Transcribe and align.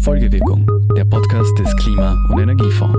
Folgewirkung, 0.00 0.66
der 0.96 1.04
Podcast 1.04 1.58
des 1.58 1.76
Klima- 1.76 2.16
und 2.30 2.40
Energiefonds. 2.40 2.98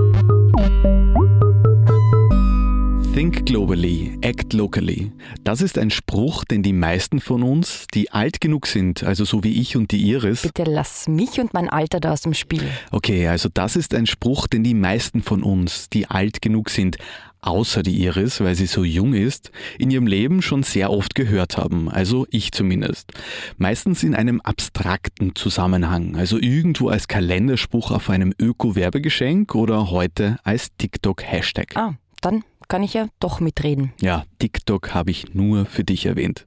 Think 3.12 3.44
globally, 3.44 4.16
act 4.22 4.54
locally. 4.54 5.12
Das 5.44 5.60
ist 5.60 5.76
ein 5.76 5.90
Spruch, 5.90 6.44
den 6.44 6.62
die 6.62 6.72
meisten 6.72 7.20
von 7.20 7.42
uns, 7.42 7.86
die 7.92 8.10
alt 8.10 8.40
genug 8.40 8.66
sind, 8.66 9.02
also 9.02 9.26
so 9.26 9.44
wie 9.44 9.60
ich 9.60 9.76
und 9.76 9.90
die 9.90 10.00
Iris. 10.08 10.42
Bitte 10.42 10.64
lass 10.64 11.08
mich 11.08 11.38
und 11.38 11.52
mein 11.52 11.68
Alter 11.68 12.00
da 12.00 12.12
aus 12.12 12.22
dem 12.22 12.32
Spiel. 12.32 12.62
Okay, 12.90 13.28
also 13.28 13.50
das 13.52 13.76
ist 13.76 13.94
ein 13.94 14.06
Spruch, 14.06 14.46
den 14.46 14.64
die 14.64 14.74
meisten 14.74 15.22
von 15.22 15.42
uns, 15.42 15.90
die 15.90 16.06
alt 16.06 16.40
genug 16.40 16.70
sind, 16.70 16.96
außer 17.42 17.82
die 17.82 18.02
Iris, 18.02 18.40
weil 18.40 18.54
sie 18.54 18.66
so 18.66 18.84
jung 18.84 19.12
ist, 19.14 19.50
in 19.78 19.90
ihrem 19.90 20.06
Leben 20.06 20.40
schon 20.40 20.62
sehr 20.62 20.90
oft 20.90 21.14
gehört 21.14 21.58
haben, 21.58 21.90
also 21.90 22.26
ich 22.30 22.52
zumindest. 22.52 23.12
Meistens 23.58 24.02
in 24.02 24.14
einem 24.14 24.40
abstrakten 24.40 25.34
Zusammenhang, 25.34 26.16
also 26.16 26.38
irgendwo 26.38 26.88
als 26.88 27.08
Kalenderspruch 27.08 27.90
auf 27.90 28.08
einem 28.08 28.32
Öko-Werbegeschenk 28.40 29.54
oder 29.54 29.90
heute 29.90 30.38
als 30.44 30.68
TikTok-Hashtag. 30.78 31.76
Ah, 31.76 31.94
dann 32.20 32.44
kann 32.68 32.82
ich 32.82 32.94
ja 32.94 33.08
doch 33.20 33.40
mitreden. 33.40 33.92
Ja, 34.00 34.24
TikTok 34.38 34.94
habe 34.94 35.10
ich 35.10 35.34
nur 35.34 35.66
für 35.66 35.84
dich 35.84 36.06
erwähnt. 36.06 36.46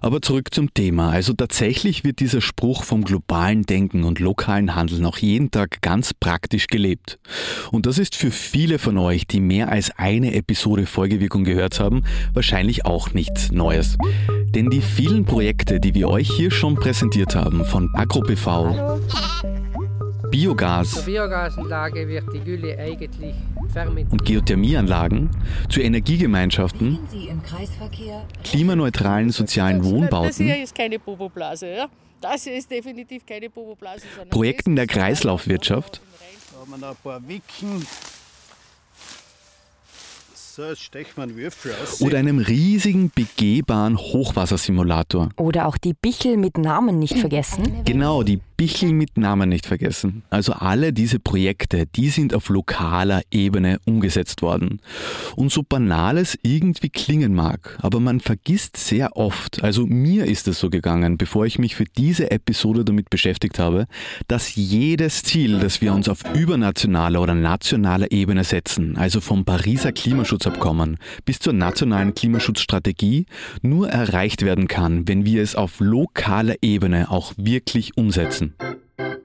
Aber 0.00 0.22
zurück 0.22 0.52
zum 0.52 0.72
Thema. 0.74 1.10
Also 1.10 1.32
tatsächlich 1.32 2.04
wird 2.04 2.20
dieser 2.20 2.40
Spruch 2.40 2.84
vom 2.84 3.04
globalen 3.04 3.64
Denken 3.64 4.04
und 4.04 4.20
lokalen 4.20 4.74
Handeln 4.74 5.04
auch 5.06 5.18
jeden 5.18 5.50
Tag 5.50 5.80
ganz 5.82 6.14
praktisch 6.14 6.66
gelebt. 6.66 7.18
Und 7.70 7.86
das 7.86 7.98
ist 7.98 8.14
für 8.14 8.30
viele 8.30 8.78
von 8.78 8.98
euch, 8.98 9.26
die 9.26 9.40
mehr 9.40 9.68
als 9.68 9.90
eine 9.96 10.34
Episode 10.34 10.86
Folgewirkung 10.86 11.44
gehört 11.44 11.80
haben, 11.80 12.04
wahrscheinlich 12.32 12.84
auch 12.84 13.12
nichts 13.12 13.50
Neues. 13.52 13.96
Denn 14.54 14.70
die 14.70 14.82
vielen 14.82 15.24
Projekte, 15.24 15.80
die 15.80 15.94
wir 15.94 16.08
euch 16.08 16.30
hier 16.30 16.50
schon 16.50 16.76
präsentiert 16.76 17.34
haben, 17.34 17.64
von 17.64 17.90
AgroBV, 17.94 19.00
Biogas. 20.34 21.04
Biogasanlage 21.04 22.08
wird 22.08 22.24
die 22.34 22.40
Gülle 22.40 22.76
eigentlich 22.76 23.36
und 24.10 24.24
Geothermieanlagen 24.24 25.30
zu 25.68 25.80
Energiegemeinschaften, 25.80 26.98
Sie 27.08 27.28
im 27.28 27.40
Kreisverkehr 27.40 28.26
klimaneutralen 28.42 29.30
sozialen 29.30 29.78
Das 29.78 29.86
hier 29.86 29.96
Wohnbauten, 29.96 30.48
ist 30.48 30.74
keine 30.74 30.98
Boboblase, 30.98 31.68
ja. 31.68 31.86
Das 32.20 32.42
hier 32.42 32.56
ist 32.56 32.68
definitiv 32.68 33.24
keine 33.24 33.48
Boboblase. 33.48 34.06
sondern 34.12 34.30
Projekten 34.30 34.74
der 34.74 34.88
Kreislaufwirtschaft, 34.88 36.00
Da 36.52 36.60
haben 36.60 36.70
wir 36.72 36.78
noch 36.78 36.88
ein 36.88 36.96
paar 37.04 37.28
Wicken. 37.28 37.86
So, 40.34 40.62
jetzt 40.62 40.82
stechen 40.82 41.16
wir 41.16 41.24
einen 41.24 41.36
Würfel 41.36 41.72
aus. 41.82 42.00
oder 42.00 42.18
einem 42.18 42.38
riesigen 42.38 43.10
begehbaren 43.12 43.98
Hochwassersimulator. 43.98 45.30
Oder 45.36 45.66
auch 45.66 45.76
die 45.76 45.94
Bichel 45.94 46.36
mit 46.36 46.58
Namen 46.58 47.00
nicht 47.00 47.18
vergessen. 47.18 47.82
Genau, 47.84 48.22
die 48.22 48.38
Bichel 48.56 48.92
mit 48.92 49.18
Namen 49.18 49.48
nicht 49.48 49.66
vergessen. 49.66 50.22
Also 50.30 50.52
alle 50.52 50.92
diese 50.92 51.18
Projekte, 51.18 51.86
die 51.86 52.08
sind 52.08 52.34
auf 52.34 52.48
lokaler 52.48 53.22
Ebene 53.30 53.78
umgesetzt 53.84 54.42
worden. 54.42 54.80
Und 55.34 55.50
so 55.50 55.62
banal 55.62 56.18
es 56.18 56.38
irgendwie 56.42 56.88
klingen 56.88 57.34
mag, 57.34 57.76
aber 57.82 57.98
man 57.98 58.20
vergisst 58.20 58.76
sehr 58.76 59.16
oft, 59.16 59.64
also 59.64 59.86
mir 59.86 60.26
ist 60.26 60.46
es 60.46 60.60
so 60.60 60.70
gegangen, 60.70 61.18
bevor 61.18 61.46
ich 61.46 61.58
mich 61.58 61.74
für 61.74 61.84
diese 61.84 62.30
Episode 62.30 62.84
damit 62.84 63.10
beschäftigt 63.10 63.58
habe, 63.58 63.86
dass 64.28 64.54
jedes 64.54 65.22
Ziel, 65.24 65.58
das 65.58 65.80
wir 65.80 65.92
uns 65.92 66.08
auf 66.08 66.22
übernationaler 66.34 67.20
oder 67.20 67.34
nationaler 67.34 68.12
Ebene 68.12 68.44
setzen, 68.44 68.96
also 68.96 69.20
vom 69.20 69.44
Pariser 69.44 69.92
Klimaschutzabkommen 69.92 70.98
bis 71.24 71.38
zur 71.40 71.52
nationalen 71.52 72.14
Klimaschutzstrategie, 72.14 73.26
nur 73.62 73.88
erreicht 73.88 74.42
werden 74.42 74.68
kann, 74.68 75.08
wenn 75.08 75.24
wir 75.24 75.42
es 75.42 75.56
auf 75.56 75.80
lokaler 75.80 76.56
Ebene 76.62 77.10
auch 77.10 77.32
wirklich 77.36 77.96
umsetzen. 77.96 78.43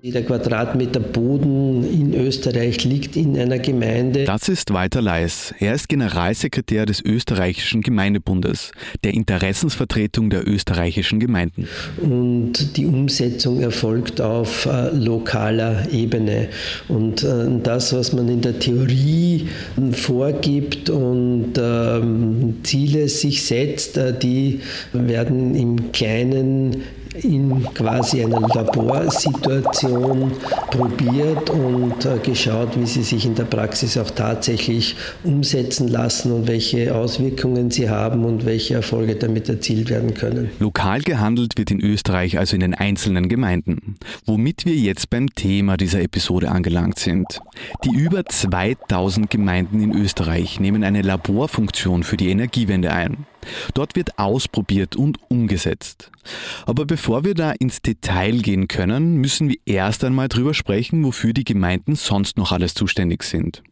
Jeder 0.01 0.21
Quadratmeter 0.21 1.01
Boden 1.01 1.83
in 1.83 2.13
Österreich 2.13 2.85
liegt 2.85 3.17
in 3.17 3.37
einer 3.37 3.59
Gemeinde. 3.59 4.23
Das 4.23 4.47
ist 4.47 4.73
Walter 4.73 5.01
Leis. 5.01 5.53
Er 5.59 5.73
ist 5.73 5.89
Generalsekretär 5.89 6.85
des 6.85 7.03
österreichischen 7.03 7.81
Gemeindebundes, 7.81 8.71
der 9.03 9.13
Interessensvertretung 9.13 10.29
der 10.29 10.47
österreichischen 10.47 11.19
Gemeinden. 11.19 11.67
und 12.01 12.77
die 12.77 12.85
Umsetzung 12.85 13.59
erfolgt 13.59 14.21
auf 14.21 14.65
äh, 14.67 14.89
lokaler 14.95 15.91
Ebene. 15.91 16.47
Und 16.87 17.23
äh, 17.23 17.47
das, 17.61 17.91
was 17.91 18.13
man 18.13 18.29
in 18.29 18.39
der 18.39 18.57
Theorie 18.57 19.49
äh, 19.75 19.91
vorgibt 19.91 20.89
und 20.89 21.53
ähm, 21.57 22.59
Ziele 22.63 23.09
sich 23.09 23.43
setzt, 23.43 23.97
äh, 23.97 24.17
die 24.17 24.61
werden 24.93 25.55
im 25.55 25.91
Kleinen 25.91 26.83
in 27.23 27.63
quasi 27.73 28.23
einer 28.23 28.41
Laborsituation 28.41 30.31
probiert 30.71 31.49
und 31.49 32.05
äh, 32.05 32.17
geschaut, 32.23 32.79
wie 32.79 32.85
sie 32.85 33.03
sich 33.03 33.25
in 33.25 33.35
der 33.35 33.45
Praxis 33.45 33.97
auch 33.97 34.09
tatsächlich 34.11 34.95
umsetzen 35.23 35.87
lassen 35.87 36.31
und 36.31 36.47
welche 36.47 36.95
Auswirkungen 36.95 37.71
sie 37.71 37.89
haben 37.89 38.25
und 38.25 38.45
welche 38.45 38.75
Erfolge 38.75 39.15
damit 39.15 39.49
erzielt 39.49 39.89
werden 39.89 40.13
können. 40.13 40.49
Lokal 40.59 41.01
gehandelt 41.01 41.57
wird 41.57 41.71
in 41.71 41.81
Österreich 41.81 42.37
also 42.37 42.55
in 42.55 42.61
den 42.61 42.73
einzelnen 42.73 43.29
Gemeinden, 43.29 43.97
womit 44.25 44.65
wir 44.65 44.75
jetzt 44.75 45.09
beim 45.09 45.33
Thema 45.33 45.77
dieser 45.77 46.01
Episode 46.01 46.49
angelangt 46.49 46.99
sind. 46.99 47.41
Die 47.83 47.95
über 47.95 48.25
2000 48.25 49.29
Gemeinden 49.29 49.81
in 49.81 49.93
Österreich 49.93 50.59
nehmen 50.59 50.83
eine 50.83 51.01
Laborfunktion 51.01 52.03
für 52.03 52.17
die 52.17 52.29
Energiewende 52.29 52.91
ein. 52.91 53.25
Dort 53.73 53.95
wird 53.95 54.19
ausprobiert 54.19 54.95
und 54.95 55.17
umgesetzt. 55.29 56.11
Aber 56.65 56.85
bevor 56.85 57.23
wir 57.23 57.33
da 57.33 57.51
ins 57.51 57.81
Detail 57.81 58.39
gehen 58.41 58.67
können, 58.67 59.17
müssen 59.17 59.49
wir 59.49 59.57
erst 59.65 60.03
einmal 60.03 60.27
drüber 60.27 60.53
sprechen, 60.53 61.03
wofür 61.03 61.33
die 61.33 61.43
Gemeinden 61.43 61.95
sonst 61.95 62.37
noch 62.37 62.51
alles 62.51 62.73
zuständig 62.73 63.23
sind. 63.23 63.63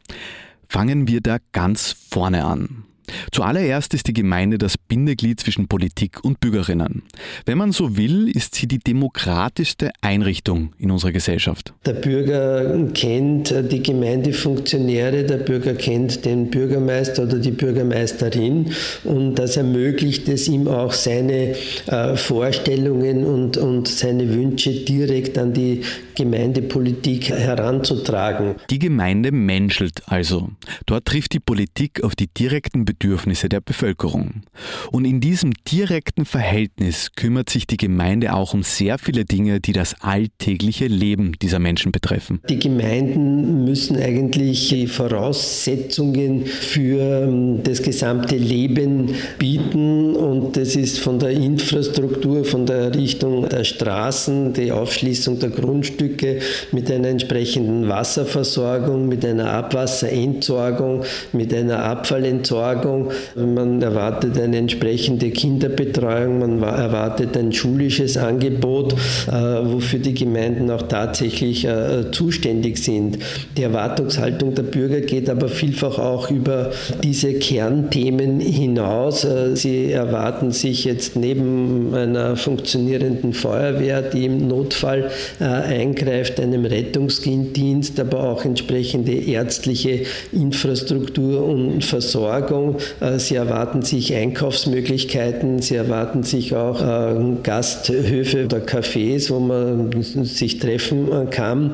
Fangen 0.67 1.07
wir 1.07 1.21
da 1.21 1.37
ganz 1.51 1.95
vorne 2.09 2.45
an. 2.45 2.86
Zuallererst 3.31 3.93
ist 3.93 4.07
die 4.07 4.13
Gemeinde 4.13 4.57
das 4.57 4.77
Bindeglied 4.77 5.39
zwischen 5.39 5.67
Politik 5.67 6.23
und 6.23 6.39
Bürgerinnen. 6.39 7.03
Wenn 7.45 7.57
man 7.57 7.71
so 7.71 7.97
will, 7.97 8.29
ist 8.29 8.55
sie 8.55 8.67
die 8.67 8.79
demokratischste 8.79 9.91
Einrichtung 10.01 10.73
in 10.77 10.91
unserer 10.91 11.11
Gesellschaft. 11.11 11.73
Der 11.85 11.93
Bürger 11.93 12.91
kennt 12.93 13.53
die 13.71 13.81
Gemeindefunktionäre, 13.81 15.23
der 15.23 15.37
Bürger 15.37 15.73
kennt 15.73 16.25
den 16.25 16.49
Bürgermeister 16.49 17.23
oder 17.23 17.39
die 17.39 17.51
Bürgermeisterin 17.51 18.73
und 19.03 19.35
das 19.35 19.57
ermöglicht 19.57 20.27
es 20.27 20.47
ihm 20.47 20.67
auch, 20.67 20.93
seine 20.93 21.55
äh, 21.87 22.15
Vorstellungen 22.15 23.23
und, 23.23 23.57
und 23.57 23.87
seine 23.87 24.33
Wünsche 24.33 24.71
direkt 24.71 25.37
an 25.37 25.53
die 25.53 25.81
Gemeindepolitik 26.15 27.29
heranzutragen. 27.29 28.55
Die 28.69 28.79
Gemeinde 28.79 29.31
menschelt 29.31 30.01
also. 30.07 30.49
Dort 30.85 31.05
trifft 31.05 31.33
die 31.33 31.39
Politik 31.39 32.03
auf 32.03 32.15
die 32.15 32.27
direkten 32.27 32.85
Bedürfnisse 32.85 32.96
der 33.01 33.61
Bevölkerung. 33.61 34.43
Und 34.91 35.05
in 35.05 35.19
diesem 35.19 35.53
direkten 35.69 36.25
Verhältnis 36.25 37.11
kümmert 37.15 37.49
sich 37.49 37.67
die 37.67 37.77
Gemeinde 37.77 38.33
auch 38.33 38.53
um 38.53 38.63
sehr 38.63 38.97
viele 38.97 39.25
Dinge, 39.25 39.59
die 39.59 39.73
das 39.73 40.01
alltägliche 40.01 40.87
Leben 40.87 41.33
dieser 41.41 41.59
Menschen 41.59 41.91
betreffen. 41.91 42.41
Die 42.49 42.59
Gemeinden 42.59 43.65
müssen 43.65 43.97
eigentlich 43.97 44.69
die 44.69 44.87
Voraussetzungen 44.87 46.45
für 46.45 47.27
ähm, 47.27 47.63
das 47.63 47.81
gesamte 47.81 48.35
Leben 48.35 49.13
bieten 49.39 50.15
und 50.15 50.57
das 50.57 50.75
ist 50.75 50.99
von 50.99 51.19
der 51.19 51.31
Infrastruktur, 51.31 52.45
von 52.45 52.65
der 52.65 52.77
Errichtung 52.77 53.47
der 53.49 53.63
Straßen, 53.63 54.53
die 54.53 54.71
Aufschließung 54.71 55.39
der 55.39 55.49
Grundstücke 55.49 56.39
mit 56.71 56.91
einer 56.91 57.09
entsprechenden 57.09 57.87
Wasserversorgung, 57.87 59.07
mit 59.07 59.25
einer 59.25 59.51
Abwasserentsorgung, 59.51 61.03
mit 61.33 61.53
einer 61.53 61.83
Abfallentsorgung. 61.83 62.86
Man 63.35 63.81
erwartet 63.81 64.37
eine 64.39 64.57
entsprechende 64.57 65.29
Kinderbetreuung, 65.31 66.39
man 66.39 66.61
wa- 66.61 66.75
erwartet 66.75 67.35
ein 67.37 67.51
schulisches 67.51 68.17
Angebot, 68.17 68.93
äh, 69.27 69.31
wofür 69.31 69.99
die 69.99 70.13
Gemeinden 70.13 70.69
auch 70.71 70.83
tatsächlich 70.83 71.65
äh, 71.65 72.11
zuständig 72.11 72.77
sind. 72.77 73.19
Die 73.57 73.63
Erwartungshaltung 73.63 74.55
der 74.55 74.63
Bürger 74.63 75.01
geht 75.01 75.29
aber 75.29 75.49
vielfach 75.49 75.99
auch 75.99 76.31
über 76.31 76.71
diese 77.03 77.33
Kernthemen 77.33 78.39
hinaus. 78.39 79.23
Äh, 79.23 79.55
Sie 79.55 79.91
erwarten 79.91 80.51
sich 80.51 80.85
jetzt 80.85 81.15
neben 81.15 81.93
einer 81.93 82.35
funktionierenden 82.35 83.33
Feuerwehr, 83.33 84.01
die 84.01 84.25
im 84.25 84.47
Notfall 84.47 85.09
eingreift, 85.39 86.39
einem 86.39 86.65
Rettungsdienst, 86.65 87.99
aber 87.99 88.23
auch 88.23 88.45
entsprechende 88.45 89.11
ärztliche 89.13 90.01
Infrastruktur 90.31 91.43
und 91.45 91.83
Versorgung. 91.83 92.76
Äh, 92.99 93.19
sie 93.19 93.35
erwarten 93.35 93.81
sich 93.81 94.13
Einkaufsmöglichkeiten, 94.13 95.61
sie 95.61 95.75
erwarten 95.75 96.23
sich 96.23 96.55
auch 96.55 96.81
äh, 96.81 97.15
Gasthöfe 97.43 98.45
oder 98.45 98.59
Cafés, 98.59 99.29
wo 99.29 99.39
man 99.39 99.91
sich 100.23 100.59
treffen 100.59 101.11
äh, 101.11 101.25
kann. 101.25 101.73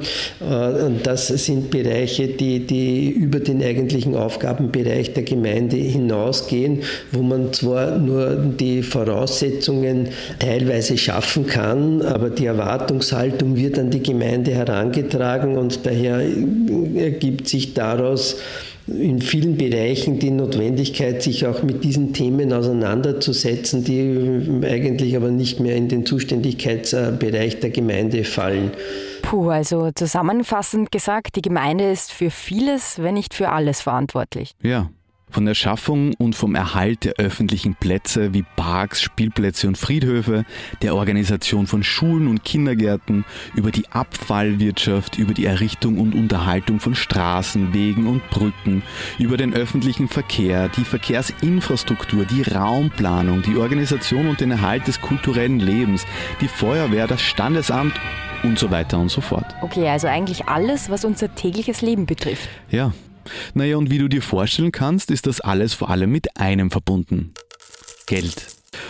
Das 1.03 1.27
sind 1.27 1.69
Bereiche, 1.69 2.27
die, 2.27 2.65
die 2.65 3.09
über 3.09 3.39
den 3.39 3.63
eigentlichen 3.63 4.15
Aufgabenbereich 4.15 5.13
der 5.13 5.23
Gemeinde 5.23 5.77
hinausgehen, 5.77 6.81
wo 7.11 7.21
man 7.21 7.53
zwar 7.53 7.97
nur 7.97 8.35
die 8.35 8.83
Voraussetzungen 8.83 10.09
teilweise 10.39 10.97
schaffen 10.97 11.47
kann, 11.47 12.01
aber 12.01 12.29
die 12.29 12.45
Erwartungshaltung 12.45 13.55
wird 13.55 13.79
an 13.79 13.89
die 13.89 14.03
Gemeinde 14.03 14.51
herangetragen 14.51 15.57
und 15.57 15.85
daher 15.85 16.21
ergibt 16.95 17.47
sich 17.47 17.73
daraus 17.73 18.37
in 18.87 19.21
vielen 19.21 19.57
Bereichen 19.57 20.19
die 20.19 20.31
Notwendigkeit, 20.31 21.23
sich 21.23 21.45
auch 21.45 21.63
mit 21.63 21.83
diesen 21.83 22.13
Themen 22.13 22.51
auseinanderzusetzen, 22.51 23.83
die 23.83 24.65
eigentlich 24.65 25.15
aber 25.15 25.31
nicht 25.31 25.59
mehr 25.59 25.75
in 25.75 25.87
den 25.87 26.05
Zuständigkeitsbereich 26.05 27.59
der 27.59 27.69
Gemeinde 27.69 28.23
fallen. 28.23 28.71
Puh, 29.21 29.49
also 29.49 29.91
zusammenfassend 29.95 30.91
gesagt, 30.91 31.35
die 31.37 31.41
Gemeinde 31.41 31.89
ist 31.89 32.11
für 32.11 32.29
vieles, 32.29 33.01
wenn 33.01 33.13
nicht 33.13 33.33
für 33.33 33.49
alles 33.49 33.81
verantwortlich. 33.81 34.53
Ja, 34.61 34.89
von 35.33 35.45
der 35.45 35.55
Schaffung 35.55 36.13
und 36.17 36.35
vom 36.35 36.55
Erhalt 36.55 37.03
der 37.03 37.13
öffentlichen 37.17 37.75
Plätze 37.75 38.33
wie 38.33 38.45
Parks, 38.55 39.01
Spielplätze 39.01 39.67
und 39.67 39.77
Friedhöfe, 39.77 40.45
der 40.81 40.95
Organisation 40.95 41.67
von 41.67 41.83
Schulen 41.83 42.27
und 42.27 42.43
Kindergärten, 42.45 43.25
über 43.55 43.71
die 43.71 43.87
Abfallwirtschaft, 43.89 45.17
über 45.17 45.33
die 45.33 45.45
Errichtung 45.45 45.97
und 45.97 46.13
Unterhaltung 46.13 46.79
von 46.79 46.95
Straßen, 46.95 47.73
Wegen 47.73 48.07
und 48.07 48.27
Brücken, 48.29 48.83
über 49.17 49.37
den 49.37 49.53
öffentlichen 49.53 50.07
Verkehr, 50.07 50.69
die 50.69 50.85
Verkehrsinfrastruktur, 50.85 52.25
die 52.25 52.43
Raumplanung, 52.43 53.41
die 53.41 53.57
Organisation 53.57 54.27
und 54.27 54.39
den 54.39 54.51
Erhalt 54.51 54.87
des 54.87 55.01
kulturellen 55.01 55.59
Lebens, 55.59 56.05
die 56.41 56.47
Feuerwehr, 56.47 57.07
das 57.07 57.21
Standesamt 57.21 57.93
und 58.43 58.59
so 58.59 58.69
weiter 58.69 58.99
und 58.99 59.09
so 59.09 59.21
fort. 59.21 59.45
Okay, 59.61 59.89
also 59.89 60.07
eigentlich 60.07 60.47
alles, 60.47 60.89
was 60.89 61.05
unser 61.05 61.33
tägliches 61.33 61.81
Leben 61.81 62.05
betrifft. 62.05 62.47
Ja, 62.69 62.91
naja, 63.53 63.77
und 63.77 63.89
wie 63.89 63.99
du 63.99 64.07
dir 64.07 64.21
vorstellen 64.21 64.71
kannst, 64.71 65.11
ist 65.11 65.27
das 65.27 65.41
alles 65.41 65.73
vor 65.73 65.89
allem 65.89 66.11
mit 66.11 66.37
einem 66.37 66.71
verbunden. 66.71 67.33
Geld. 68.05 68.47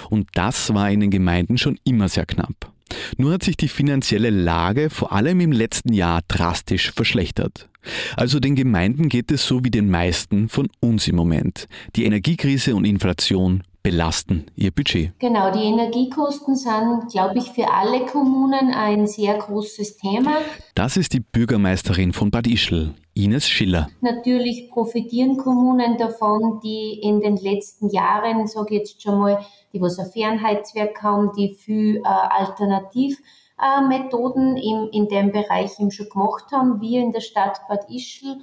Und 0.10 0.30
das 0.34 0.74
war 0.74 0.90
in 0.90 1.02
den 1.02 1.12
Gemeinden 1.12 1.58
schon 1.58 1.78
immer 1.84 2.10
sehr 2.10 2.26
knapp. 2.26 2.72
Nur 3.18 3.34
hat 3.34 3.44
sich 3.44 3.58
die 3.58 3.68
finanzielle 3.68 4.30
Lage 4.30 4.90
vor 4.90 5.12
allem 5.12 5.40
im 5.40 5.52
letzten 5.52 5.94
Jahr 5.94 6.22
drastisch 6.28 6.92
verschlechtert. 6.92 7.68
Also 8.16 8.40
den 8.40 8.56
Gemeinden 8.56 9.10
geht 9.10 9.32
es 9.32 9.46
so 9.46 9.64
wie 9.64 9.72
den 9.72 9.90
meisten 9.90 10.48
von 10.48 10.70
uns 10.80 11.08
im 11.08 11.16
Moment. 11.16 11.68
Die 11.96 12.06
Energiekrise 12.06 12.76
und 12.76 12.86
Inflation 12.86 13.64
belasten 13.82 14.46
ihr 14.56 14.72
Budget. 14.72 15.12
Genau, 15.20 15.52
die 15.52 15.66
Energiekosten 15.66 16.56
sind, 16.56 17.12
glaube 17.12 17.38
ich, 17.38 17.52
für 17.52 17.70
alle 17.70 18.06
Kommunen 18.06 18.74
ein 18.74 19.08
sehr 19.08 19.38
großes 19.38 19.98
Thema. 19.98 20.38
Das 20.74 20.96
ist 20.96 21.12
die 21.12 21.20
Bürgermeisterin 21.20 22.14
von 22.14 22.32
Bad 22.32 22.48
Ischl, 22.48 22.94
Ines 23.16 23.48
Schiller. 23.48 23.90
Natürlich 24.02 24.72
profitieren 24.72 25.38
Kommunen 25.38 25.98
davon, 25.98 26.60
die 26.64 27.00
in 27.02 27.22
den 27.22 27.38
letzten 27.38 27.90
Jahren, 27.90 28.48
sage 28.48 28.74
ich 28.76 28.80
jetzt 28.80 29.04
schon 29.04 29.20
mal, 29.20 29.46
die 29.72 29.80
was 29.82 30.00
ein 30.00 30.12
Fernheizwerk 30.12 31.04
haben, 31.04 31.32
die 31.38 31.54
viel 31.54 31.98
äh, 31.98 32.02
Alternativmethoden 32.06 34.58
äh, 34.58 34.88
in 34.92 35.08
dem 35.10 35.32
Bereich 35.32 35.80
eben 35.80 35.92
schon 35.92 36.10
gemacht 36.10 36.46
haben. 36.52 36.82
Wir 36.82 37.02
in 37.02 37.12
der 37.12 37.22
Stadt 37.22 37.62
Bad 37.68 37.88
Ischl, 37.90 38.38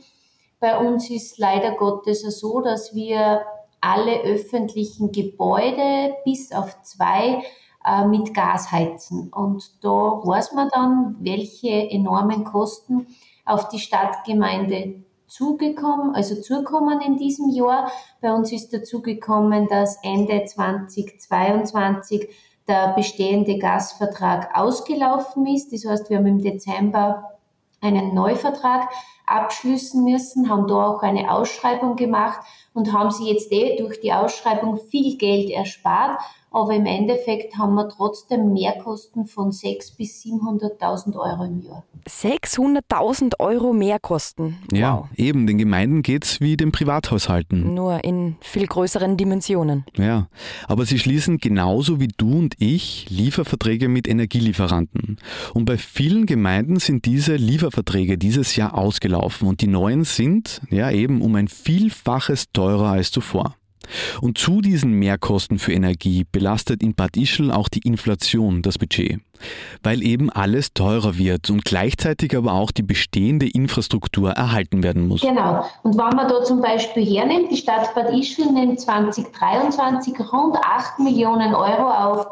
bei 0.60 0.78
uns 0.78 1.10
ist 1.10 1.38
leider 1.38 1.72
Gottes 1.72 2.22
so, 2.38 2.60
dass 2.60 2.94
wir 2.94 3.42
alle 3.80 4.22
öffentlichen 4.22 5.10
Gebäude 5.10 6.14
bis 6.24 6.52
auf 6.52 6.80
zwei 6.82 7.42
äh, 7.84 8.06
mit 8.06 8.34
Gas 8.34 8.70
heizen. 8.70 9.32
Und 9.32 9.82
da 9.82 9.88
weiß 9.88 10.52
man 10.52 10.68
dann, 10.72 11.16
welche 11.20 11.90
enormen 11.90 12.44
Kosten 12.44 13.08
auf 13.50 13.68
die 13.68 13.78
Stadtgemeinde 13.78 15.02
zugekommen, 15.26 16.14
also 16.14 16.40
zukommen 16.40 17.00
in 17.00 17.16
diesem 17.16 17.50
Jahr. 17.50 17.90
Bei 18.20 18.32
uns 18.32 18.52
ist 18.52 18.72
dazu 18.72 19.02
gekommen, 19.02 19.68
dass 19.68 19.98
Ende 20.02 20.44
2022 20.44 22.28
der 22.66 22.92
bestehende 22.94 23.58
Gasvertrag 23.58 24.56
ausgelaufen 24.56 25.46
ist. 25.46 25.72
Das 25.72 25.84
heißt, 25.84 26.10
wir 26.10 26.18
haben 26.18 26.26
im 26.26 26.42
Dezember 26.42 27.38
einen 27.80 28.14
Neuvertrag 28.14 28.88
abschließen 29.30 30.04
müssen, 30.04 30.50
haben 30.50 30.66
da 30.66 30.88
auch 30.88 31.02
eine 31.02 31.32
Ausschreibung 31.32 31.96
gemacht 31.96 32.40
und 32.74 32.92
haben 32.92 33.10
sie 33.10 33.30
jetzt 33.30 33.50
eh 33.52 33.76
durch 33.76 34.00
die 34.00 34.12
Ausschreibung 34.12 34.78
viel 34.90 35.16
Geld 35.16 35.50
erspart. 35.50 36.20
Aber 36.52 36.74
im 36.74 36.84
Endeffekt 36.84 37.56
haben 37.56 37.74
wir 37.76 37.88
trotzdem 37.88 38.52
Mehrkosten 38.52 39.24
von 39.24 39.52
600.000 39.52 39.96
bis 39.96 40.24
700.000 40.24 41.16
Euro 41.16 41.44
im 41.44 41.62
Jahr. 41.62 41.84
600.000 42.08 43.34
Euro 43.38 43.72
Mehrkosten? 43.72 44.58
Wow. 44.70 44.78
Ja, 44.78 45.08
eben, 45.14 45.46
den 45.46 45.58
Gemeinden 45.58 46.02
geht 46.02 46.24
es 46.24 46.40
wie 46.40 46.56
den 46.56 46.72
Privathaushalten. 46.72 47.72
Nur 47.74 48.02
in 48.02 48.36
viel 48.40 48.66
größeren 48.66 49.16
Dimensionen. 49.16 49.84
Ja, 49.96 50.26
aber 50.66 50.86
sie 50.86 50.98
schließen 50.98 51.38
genauso 51.38 52.00
wie 52.00 52.08
du 52.08 52.38
und 52.38 52.54
ich 52.58 53.06
Lieferverträge 53.10 53.88
mit 53.88 54.08
Energielieferanten. 54.08 55.18
Und 55.54 55.66
bei 55.66 55.78
vielen 55.78 56.26
Gemeinden 56.26 56.80
sind 56.80 57.04
diese 57.04 57.36
Lieferverträge 57.36 58.18
dieses 58.18 58.56
Jahr 58.56 58.76
ausgelaufen 58.76 59.19
und 59.42 59.60
die 59.60 59.66
neuen 59.66 60.04
sind 60.04 60.60
ja 60.70 60.90
eben 60.90 61.22
um 61.22 61.34
ein 61.34 61.48
Vielfaches 61.48 62.52
teurer 62.52 62.90
als 62.90 63.10
zuvor. 63.10 63.54
Und 64.20 64.38
zu 64.38 64.60
diesen 64.60 64.92
Mehrkosten 64.92 65.58
für 65.58 65.72
Energie 65.72 66.24
belastet 66.30 66.82
in 66.82 66.94
Bad 66.94 67.16
Ischl 67.16 67.50
auch 67.50 67.68
die 67.68 67.80
Inflation 67.80 68.62
das 68.62 68.78
Budget, 68.78 69.20
weil 69.82 70.02
eben 70.02 70.30
alles 70.30 70.74
teurer 70.74 71.16
wird 71.18 71.50
und 71.50 71.64
gleichzeitig 71.64 72.36
aber 72.36 72.52
auch 72.52 72.70
die 72.70 72.82
bestehende 72.82 73.48
Infrastruktur 73.48 74.30
erhalten 74.32 74.82
werden 74.82 75.08
muss. 75.08 75.22
Genau. 75.22 75.64
Und 75.82 75.96
wenn 75.96 76.16
man 76.16 76.28
da 76.28 76.44
zum 76.44 76.60
Beispiel 76.60 77.04
hernimmt, 77.04 77.50
die 77.50 77.56
Stadt 77.56 77.94
Bad 77.94 78.12
Ischl 78.12 78.46
nimmt 78.52 78.80
2023 78.80 80.14
rund 80.32 80.56
8 80.56 80.98
Millionen 81.00 81.54
Euro 81.54 81.90
auf, 81.90 82.26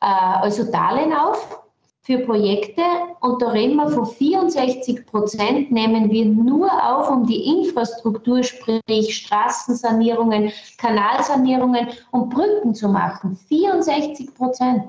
äh, 0.00 0.06
also 0.06 0.70
Darlehen 0.70 1.12
auf 1.12 1.61
für 2.04 2.18
Projekte 2.18 2.82
und 3.20 3.40
da 3.40 3.50
reden 3.50 3.76
wir 3.76 3.88
von 3.88 4.06
64 4.06 5.06
Prozent 5.06 5.70
nehmen 5.70 6.10
wir 6.10 6.24
nur 6.24 6.68
auf, 6.68 7.08
um 7.08 7.26
die 7.26 7.44
Infrastruktur, 7.46 8.42
sprich 8.42 9.16
Straßensanierungen, 9.16 10.50
Kanalsanierungen 10.78 11.88
und 12.10 12.30
Brücken 12.30 12.74
zu 12.74 12.88
machen. 12.88 13.38
64 13.48 14.34
Prozent 14.34 14.84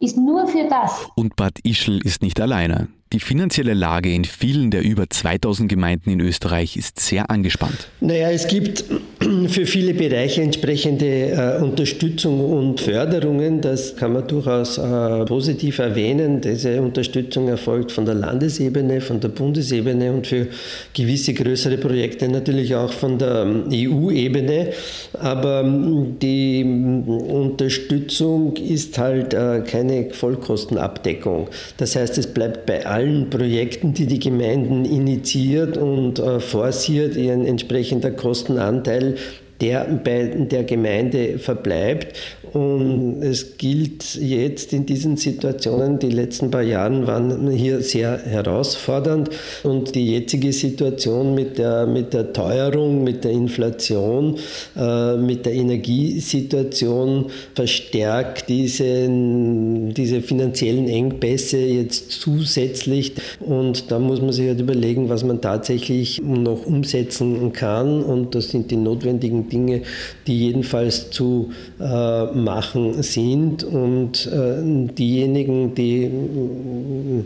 ist 0.00 0.16
nur 0.16 0.48
für 0.48 0.66
das. 0.68 1.06
Und 1.14 1.36
Bad 1.36 1.60
Ischl 1.62 2.00
ist 2.04 2.20
nicht 2.20 2.40
alleine. 2.40 2.88
Die 3.12 3.18
finanzielle 3.18 3.74
Lage 3.74 4.14
in 4.14 4.24
vielen 4.24 4.70
der 4.70 4.82
über 4.82 5.10
2000 5.10 5.68
Gemeinden 5.68 6.10
in 6.10 6.20
Österreich 6.20 6.76
ist 6.76 7.00
sehr 7.00 7.28
angespannt. 7.28 7.88
Naja, 8.00 8.30
es 8.30 8.46
gibt 8.46 8.84
für 9.48 9.66
viele 9.66 9.94
Bereiche 9.94 10.42
entsprechende 10.42 11.32
äh, 11.32 11.60
Unterstützung 11.60 12.38
und 12.38 12.80
Förderungen. 12.80 13.60
Das 13.60 13.96
kann 13.96 14.12
man 14.12 14.28
durchaus 14.28 14.78
äh, 14.78 15.24
positiv 15.24 15.80
erwähnen. 15.80 16.40
Diese 16.40 16.80
Unterstützung 16.80 17.48
erfolgt 17.48 17.90
von 17.90 18.04
der 18.04 18.14
Landesebene, 18.14 19.00
von 19.00 19.18
der 19.18 19.30
Bundesebene 19.30 20.12
und 20.12 20.28
für 20.28 20.46
gewisse 20.94 21.34
größere 21.34 21.78
Projekte 21.78 22.28
natürlich 22.28 22.76
auch 22.76 22.92
von 22.92 23.18
der 23.18 23.42
ähm, 23.42 23.64
EU-Ebene. 23.72 24.68
Aber 25.14 25.62
ähm, 25.62 26.16
die 26.22 26.60
ähm, 26.60 27.08
Unterstützung 27.08 28.54
ist 28.56 28.98
halt 28.98 29.34
äh, 29.34 29.64
keine 29.66 30.10
Vollkostenabdeckung. 30.10 31.48
Das 31.76 31.96
heißt, 31.96 32.16
es 32.16 32.28
bleibt 32.28 32.66
bei 32.66 32.86
allen 32.86 32.99
allen 33.00 33.30
Projekten, 33.30 33.94
die 33.94 34.06
die 34.06 34.18
Gemeinden 34.18 34.84
initiiert 34.84 35.78
und 35.78 36.18
äh, 36.18 36.38
forciert, 36.38 37.16
ihren 37.16 37.46
entsprechender 37.46 38.10
Kostenanteil 38.10 39.16
der 39.60 39.84
bei 40.02 40.24
der 40.24 40.64
Gemeinde 40.64 41.38
verbleibt. 41.38 42.18
Und 42.52 43.22
es 43.22 43.56
gilt 43.58 44.16
jetzt 44.16 44.72
in 44.72 44.86
diesen 44.86 45.16
Situationen, 45.16 45.98
die 45.98 46.10
letzten 46.10 46.50
paar 46.50 46.62
Jahre 46.62 47.06
waren 47.06 47.50
hier 47.50 47.80
sehr 47.80 48.18
herausfordernd 48.18 49.30
und 49.62 49.94
die 49.94 50.12
jetzige 50.12 50.52
Situation 50.52 51.34
mit 51.34 51.58
der, 51.58 51.86
mit 51.86 52.12
der 52.12 52.32
Teuerung, 52.32 53.04
mit 53.04 53.24
der 53.24 53.30
Inflation, 53.30 54.36
äh, 54.76 55.16
mit 55.16 55.46
der 55.46 55.54
Energiesituation 55.54 57.26
verstärkt 57.54 58.48
diese, 58.48 59.08
diese 59.08 60.20
finanziellen 60.20 60.88
Engpässe 60.88 61.58
jetzt 61.58 62.10
zusätzlich. 62.10 63.12
Und 63.40 63.90
da 63.90 63.98
muss 63.98 64.20
man 64.20 64.32
sich 64.32 64.48
halt 64.48 64.60
überlegen, 64.60 65.08
was 65.08 65.22
man 65.24 65.40
tatsächlich 65.40 66.20
noch 66.22 66.66
umsetzen 66.66 67.52
kann. 67.52 68.02
Und 68.02 68.34
das 68.34 68.50
sind 68.50 68.70
die 68.70 68.76
notwendigen 68.76 69.48
Dinge, 69.48 69.82
die 70.26 70.46
jedenfalls 70.46 71.10
zu 71.10 71.50
äh, 71.78 72.39
machen 72.44 73.02
sind. 73.02 73.64
Und 73.64 74.26
äh, 74.26 74.92
diejenigen, 74.94 75.74
die 75.74 76.04
äh, 76.04 77.24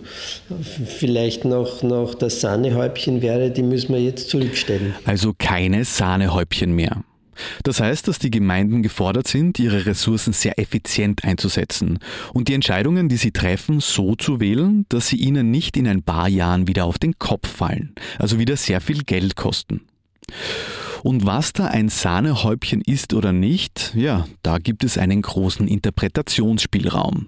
vielleicht 0.86 1.44
noch, 1.44 1.82
noch 1.82 2.14
das 2.14 2.40
Sahnehäubchen 2.40 3.22
wäre, 3.22 3.50
die 3.50 3.62
müssen 3.62 3.94
wir 3.94 4.00
jetzt 4.00 4.28
zurückstellen. 4.28 4.94
Also 5.04 5.32
keine 5.38 5.84
Sahnehäubchen 5.84 6.74
mehr. 6.74 7.02
Das 7.62 7.80
heißt, 7.80 8.08
dass 8.08 8.18
die 8.18 8.30
Gemeinden 8.30 8.82
gefordert 8.82 9.28
sind, 9.28 9.58
ihre 9.58 9.86
Ressourcen 9.86 10.32
sehr 10.32 10.58
effizient 10.58 11.24
einzusetzen 11.24 11.98
und 12.32 12.48
die 12.48 12.54
Entscheidungen, 12.54 13.08
die 13.08 13.16
sie 13.16 13.32
treffen, 13.32 13.80
so 13.80 14.14
zu 14.14 14.40
wählen, 14.40 14.86
dass 14.88 15.08
sie 15.08 15.16
ihnen 15.16 15.50
nicht 15.50 15.76
in 15.76 15.88
ein 15.88 16.02
paar 16.02 16.28
Jahren 16.28 16.68
wieder 16.68 16.84
auf 16.84 16.98
den 16.98 17.18
Kopf 17.18 17.48
fallen, 17.48 17.94
also 18.18 18.38
wieder 18.38 18.56
sehr 18.56 18.80
viel 18.80 19.02
Geld 19.02 19.36
kosten. 19.36 19.82
Und 21.04 21.26
was 21.26 21.52
da 21.52 21.66
ein 21.66 21.90
Sahnehäubchen 21.90 22.80
ist 22.80 23.12
oder 23.12 23.30
nicht, 23.30 23.92
ja, 23.94 24.26
da 24.42 24.56
gibt 24.56 24.84
es 24.84 24.96
einen 24.96 25.20
großen 25.20 25.68
Interpretationsspielraum. 25.68 27.26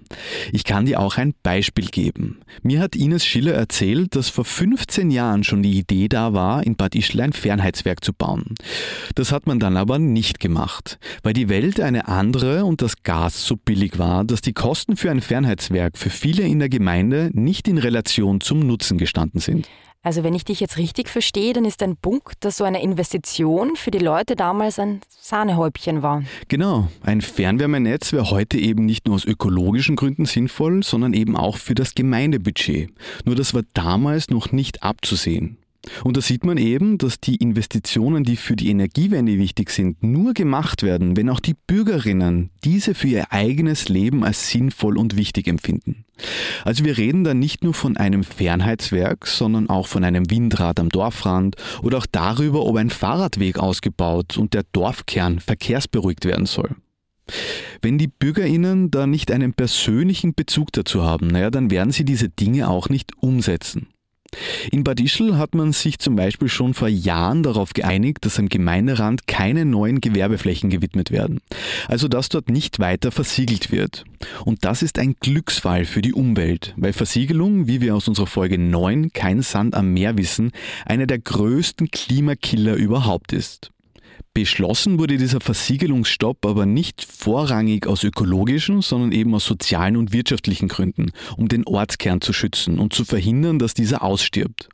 Ich 0.50 0.64
kann 0.64 0.86
dir 0.86 0.98
auch 0.98 1.18
ein 1.18 1.34
Beispiel 1.42 1.88
geben. 1.88 2.38
Mir 2.62 2.80
hat 2.80 2.96
Ines 2.96 3.26
Schiller 3.26 3.52
erzählt, 3.52 4.16
dass 4.16 4.30
vor 4.30 4.46
15 4.46 5.10
Jahren 5.10 5.44
schon 5.44 5.62
die 5.62 5.78
Idee 5.78 6.08
da 6.08 6.32
war, 6.32 6.64
in 6.64 6.76
Bad 6.76 6.94
Ischl 6.94 7.20
ein 7.20 7.34
Fernheitswerk 7.34 8.02
zu 8.02 8.14
bauen. 8.14 8.54
Das 9.14 9.30
hat 9.30 9.46
man 9.46 9.60
dann 9.60 9.76
aber 9.76 9.98
nicht 9.98 10.40
gemacht, 10.40 10.98
weil 11.22 11.34
die 11.34 11.50
Welt 11.50 11.78
eine 11.78 12.08
andere 12.08 12.64
und 12.64 12.80
das 12.80 13.02
Gas 13.02 13.46
so 13.46 13.56
billig 13.56 13.98
war, 13.98 14.24
dass 14.24 14.40
die 14.40 14.54
Kosten 14.54 14.96
für 14.96 15.10
ein 15.10 15.20
Fernheitswerk 15.20 15.98
für 15.98 16.08
viele 16.08 16.44
in 16.44 16.60
der 16.60 16.70
Gemeinde 16.70 17.28
nicht 17.34 17.68
in 17.68 17.76
Relation 17.76 18.40
zum 18.40 18.60
Nutzen 18.60 18.96
gestanden 18.96 19.40
sind. 19.40 19.68
Also 20.06 20.22
wenn 20.22 20.36
ich 20.36 20.44
dich 20.44 20.60
jetzt 20.60 20.76
richtig 20.76 21.08
verstehe, 21.08 21.52
dann 21.52 21.64
ist 21.64 21.82
ein 21.82 21.96
Punkt, 21.96 22.44
dass 22.44 22.58
so 22.58 22.62
eine 22.62 22.80
Investition 22.80 23.74
für 23.74 23.90
die 23.90 23.98
Leute 23.98 24.36
damals 24.36 24.78
ein 24.78 25.00
Sahnehäubchen 25.08 26.00
war. 26.00 26.22
Genau, 26.46 26.86
ein 27.02 27.20
Fernwärmenetz 27.20 28.12
wäre 28.12 28.30
heute 28.30 28.56
eben 28.56 28.86
nicht 28.86 29.06
nur 29.08 29.16
aus 29.16 29.24
ökologischen 29.24 29.96
Gründen 29.96 30.24
sinnvoll, 30.24 30.84
sondern 30.84 31.12
eben 31.12 31.36
auch 31.36 31.56
für 31.56 31.74
das 31.74 31.96
Gemeindebudget. 31.96 32.88
Nur 33.24 33.34
das 33.34 33.52
war 33.52 33.62
damals 33.74 34.30
noch 34.30 34.52
nicht 34.52 34.84
abzusehen. 34.84 35.58
Und 36.04 36.16
da 36.16 36.20
sieht 36.20 36.44
man 36.44 36.58
eben, 36.58 36.98
dass 36.98 37.20
die 37.20 37.36
Investitionen, 37.36 38.24
die 38.24 38.36
für 38.36 38.56
die 38.56 38.68
Energiewende 38.70 39.38
wichtig 39.38 39.70
sind, 39.70 40.02
nur 40.02 40.34
gemacht 40.34 40.82
werden, 40.82 41.16
wenn 41.16 41.28
auch 41.28 41.40
die 41.40 41.54
Bürgerinnen 41.54 42.50
diese 42.64 42.94
für 42.94 43.08
ihr 43.08 43.32
eigenes 43.32 43.88
Leben 43.88 44.24
als 44.24 44.50
sinnvoll 44.50 44.98
und 44.98 45.16
wichtig 45.16 45.46
empfinden. 45.46 46.04
Also 46.64 46.84
wir 46.84 46.96
reden 46.96 47.24
da 47.24 47.34
nicht 47.34 47.62
nur 47.62 47.74
von 47.74 47.96
einem 47.96 48.24
Fernheitswerk, 48.24 49.26
sondern 49.26 49.68
auch 49.68 49.86
von 49.86 50.02
einem 50.04 50.30
Windrad 50.30 50.80
am 50.80 50.88
Dorfrand 50.88 51.56
oder 51.82 51.98
auch 51.98 52.06
darüber, 52.10 52.64
ob 52.64 52.76
ein 52.76 52.90
Fahrradweg 52.90 53.58
ausgebaut 53.58 54.38
und 54.38 54.54
der 54.54 54.64
Dorfkern 54.72 55.40
verkehrsberuhigt 55.40 56.24
werden 56.24 56.46
soll. 56.46 56.70
Wenn 57.82 57.98
die 57.98 58.08
Bürgerinnen 58.08 58.90
da 58.90 59.06
nicht 59.06 59.30
einen 59.30 59.52
persönlichen 59.52 60.34
Bezug 60.34 60.72
dazu 60.72 61.02
haben, 61.02 61.26
naja, 61.26 61.50
dann 61.50 61.70
werden 61.70 61.90
sie 61.90 62.04
diese 62.04 62.28
Dinge 62.28 62.68
auch 62.68 62.88
nicht 62.88 63.12
umsetzen. 63.20 63.88
In 64.70 64.84
Bad 64.84 65.00
Ischl 65.00 65.36
hat 65.36 65.54
man 65.54 65.72
sich 65.72 65.98
zum 65.98 66.16
Beispiel 66.16 66.48
schon 66.48 66.74
vor 66.74 66.88
Jahren 66.88 67.42
darauf 67.42 67.72
geeinigt, 67.72 68.24
dass 68.24 68.38
am 68.38 68.48
Gemeinderand 68.48 69.26
keine 69.26 69.64
neuen 69.64 70.00
Gewerbeflächen 70.00 70.70
gewidmet 70.70 71.10
werden. 71.10 71.40
Also 71.88 72.08
dass 72.08 72.28
dort 72.28 72.50
nicht 72.50 72.78
weiter 72.78 73.12
versiegelt 73.12 73.70
wird. 73.70 74.04
Und 74.44 74.64
das 74.64 74.82
ist 74.82 74.98
ein 74.98 75.16
Glücksfall 75.20 75.84
für 75.84 76.02
die 76.02 76.12
Umwelt, 76.12 76.74
weil 76.76 76.92
Versiegelung, 76.92 77.66
wie 77.66 77.80
wir 77.80 77.94
aus 77.94 78.08
unserer 78.08 78.26
Folge 78.26 78.58
9 78.58 79.12
Kein 79.12 79.42
Sand 79.42 79.74
am 79.74 79.92
Meer 79.92 80.18
wissen, 80.18 80.52
einer 80.84 81.06
der 81.06 81.18
größten 81.18 81.90
Klimakiller 81.90 82.74
überhaupt 82.74 83.32
ist. 83.32 83.70
Beschlossen 84.34 84.98
wurde 84.98 85.16
dieser 85.16 85.40
Versiegelungsstopp 85.40 86.44
aber 86.44 86.66
nicht 86.66 87.04
vorrangig 87.04 87.86
aus 87.86 88.04
ökologischen, 88.04 88.82
sondern 88.82 89.12
eben 89.12 89.34
aus 89.34 89.46
sozialen 89.46 89.96
und 89.96 90.12
wirtschaftlichen 90.12 90.68
Gründen, 90.68 91.10
um 91.36 91.48
den 91.48 91.66
Ortskern 91.66 92.20
zu 92.20 92.32
schützen 92.32 92.78
und 92.78 92.92
zu 92.92 93.04
verhindern, 93.04 93.58
dass 93.58 93.74
dieser 93.74 94.02
ausstirbt. 94.02 94.68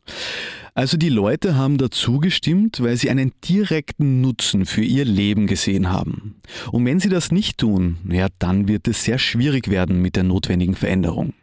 Also 0.75 0.97
die 0.97 1.11
Leute 1.11 1.55
haben 1.55 1.77
dazu 1.77 2.19
gestimmt, 2.19 2.83
weil 2.83 2.97
sie 2.97 3.11
einen 3.11 3.33
direkten 3.47 4.23
Nutzen 4.23 4.65
für 4.65 4.83
ihr 4.83 5.05
Leben 5.05 5.47
gesehen 5.47 5.91
haben. 5.91 6.37
Und 6.71 6.87
wenn 6.87 6.99
sie 6.99 7.11
das 7.11 7.31
nicht 7.31 7.59
tun, 7.59 7.99
ja, 8.09 8.29
dann 8.39 8.69
wird 8.69 8.89
es 8.89 9.05
sehr 9.05 9.19
schwierig 9.19 9.69
werden 9.69 10.01
mit 10.01 10.17
der 10.17 10.23
notwendigen 10.23 10.75
Veränderung. 10.75 11.35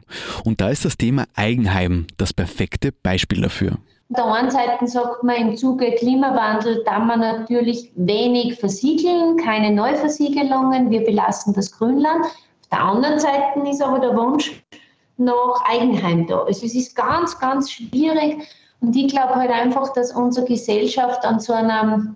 Und 0.43 0.61
da 0.61 0.69
ist 0.69 0.83
das 0.83 0.97
Thema 0.97 1.27
Eigenheim 1.35 2.07
das 2.17 2.33
perfekte 2.33 2.91
Beispiel 2.91 3.41
dafür. 3.41 3.77
Der 4.11 4.25
einen 4.25 4.49
Seite 4.49 4.87
sagt 4.87 5.23
man, 5.23 5.35
im 5.35 5.55
Zuge 5.55 5.91
Klimawandel 5.91 6.83
darf 6.83 7.03
man 7.03 7.19
natürlich 7.19 7.91
wenig 7.95 8.59
versiegeln, 8.59 9.37
keine 9.37 9.71
Neuversiegelungen, 9.71 10.89
wir 10.89 11.03
belassen 11.03 11.53
das 11.53 11.71
Grünland. 11.71 12.25
Auf 12.25 12.69
der 12.71 12.81
anderen 12.81 13.19
Seite 13.19 13.59
ist 13.69 13.83
aber 13.83 13.99
der 13.99 14.17
Wunsch 14.17 14.63
nach 15.17 15.63
Eigenheim 15.69 16.25
da. 16.25 16.39
Also 16.39 16.65
es 16.65 16.73
ist 16.73 16.95
ganz, 16.95 17.37
ganz 17.39 17.69
schwierig 17.69 18.47
und 18.81 18.95
ich 18.95 19.09
glaube 19.09 19.35
halt 19.35 19.51
einfach, 19.51 19.93
dass 19.93 20.11
unsere 20.11 20.47
Gesellschaft 20.47 21.23
an 21.23 21.39
so 21.39 21.53
einem 21.53 22.15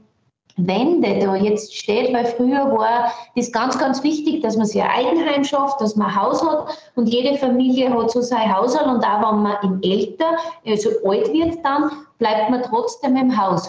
Wende 0.58 1.20
da 1.20 1.36
jetzt 1.36 1.76
steht, 1.76 2.14
weil 2.14 2.26
früher 2.26 2.72
war 2.72 3.12
das 3.36 3.52
ganz, 3.52 3.78
ganz 3.80 4.04
wichtig, 4.04 4.42
dass 4.42 4.56
man 4.56 4.68
sich 4.68 4.82
ein 4.82 4.90
Eigenheim 4.90 5.44
schafft, 5.44 5.82
dass 5.82 5.96
man 5.96 6.08
ein 6.08 6.22
Haus 6.22 6.46
hat 6.48 6.78
und 6.96 7.08
jede 7.08 7.38
Familie 7.40 7.90
hat 7.90 8.12
so 8.12 8.22
sein 8.22 8.56
Haushalt 8.56 8.88
und 8.88 9.04
auch 9.04 9.34
wenn 9.34 9.42
man 9.42 9.58
im 9.64 9.82
älter, 9.82 10.38
also 10.66 10.90
alt 11.06 11.34
wird 11.34 11.58
dann, 11.64 11.90
bleibt 12.20 12.52
man 12.52 12.62
trotzdem 12.62 13.16
im 13.16 13.36
Haus. 13.36 13.68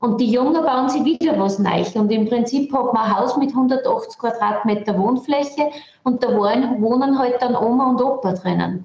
Und 0.00 0.20
die 0.20 0.30
Jungen 0.30 0.62
bauen 0.62 0.88
sich 0.88 1.04
wieder 1.04 1.38
was 1.38 1.58
neu. 1.58 1.82
Und 1.94 2.10
im 2.12 2.28
Prinzip 2.28 2.70
hat 2.74 2.92
man 2.92 3.04
ein 3.04 3.16
Haus 3.16 3.36
mit 3.38 3.50
180 3.50 4.18
Quadratmeter 4.18 4.98
Wohnfläche 4.98 5.70
und 6.02 6.22
da 6.22 6.28
wohnen 6.36 7.18
halt 7.18 7.40
dann 7.40 7.56
Oma 7.56 7.90
und 7.90 8.02
Opa 8.02 8.32
drinnen. 8.32 8.84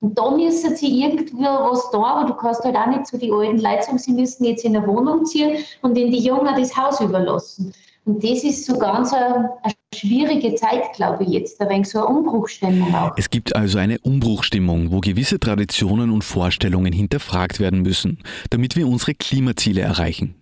Und 0.00 0.18
da 0.18 0.30
müssen 0.30 0.74
sie 0.76 1.02
irgendwo 1.02 1.42
was 1.42 1.90
da, 1.90 1.98
aber 1.98 2.28
du 2.28 2.34
kannst 2.34 2.64
halt 2.64 2.74
auch 2.74 2.86
nicht 2.86 3.06
zu 3.06 3.18
die 3.18 3.30
alten 3.30 3.58
Leute 3.58 3.82
sagen, 3.82 3.98
sie 3.98 4.12
müssen 4.12 4.44
jetzt 4.44 4.64
in 4.64 4.74
eine 4.74 4.86
Wohnung 4.86 5.26
ziehen 5.26 5.58
und 5.82 5.96
in 5.96 6.10
die 6.10 6.20
Jungen 6.20 6.54
das 6.56 6.74
Haus 6.74 7.00
überlassen. 7.00 7.74
Und 8.06 8.24
das 8.24 8.42
ist 8.42 8.64
so 8.64 8.78
ganz 8.78 9.12
eine, 9.12 9.50
eine 9.62 9.74
schwierige 9.94 10.54
Zeit, 10.54 10.94
glaube 10.94 11.24
ich, 11.24 11.30
jetzt, 11.30 11.60
ein 11.60 11.68
wenig 11.68 11.88
so 11.90 11.98
eine 11.98 12.16
Umbruchstimmung 12.16 12.94
auch. 12.94 13.12
Es 13.18 13.28
gibt 13.28 13.54
also 13.54 13.78
eine 13.78 13.98
Umbruchstimmung, 13.98 14.90
wo 14.90 15.00
gewisse 15.00 15.38
Traditionen 15.38 16.10
und 16.10 16.24
Vorstellungen 16.24 16.94
hinterfragt 16.94 17.60
werden 17.60 17.82
müssen, 17.82 18.20
damit 18.48 18.76
wir 18.76 18.88
unsere 18.88 19.14
Klimaziele 19.14 19.82
erreichen. 19.82 20.34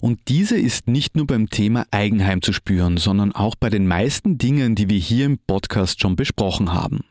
Und 0.00 0.20
diese 0.28 0.56
ist 0.56 0.88
nicht 0.88 1.16
nur 1.16 1.26
beim 1.26 1.50
Thema 1.50 1.86
Eigenheim 1.92 2.42
zu 2.42 2.52
spüren, 2.52 2.96
sondern 2.96 3.32
auch 3.32 3.54
bei 3.54 3.70
den 3.70 3.86
meisten 3.86 4.38
Dingen, 4.38 4.74
die 4.74 4.88
wir 4.88 4.98
hier 4.98 5.26
im 5.26 5.38
Podcast 5.38 6.00
schon 6.00 6.16
besprochen 6.16 6.72
haben. 6.72 7.04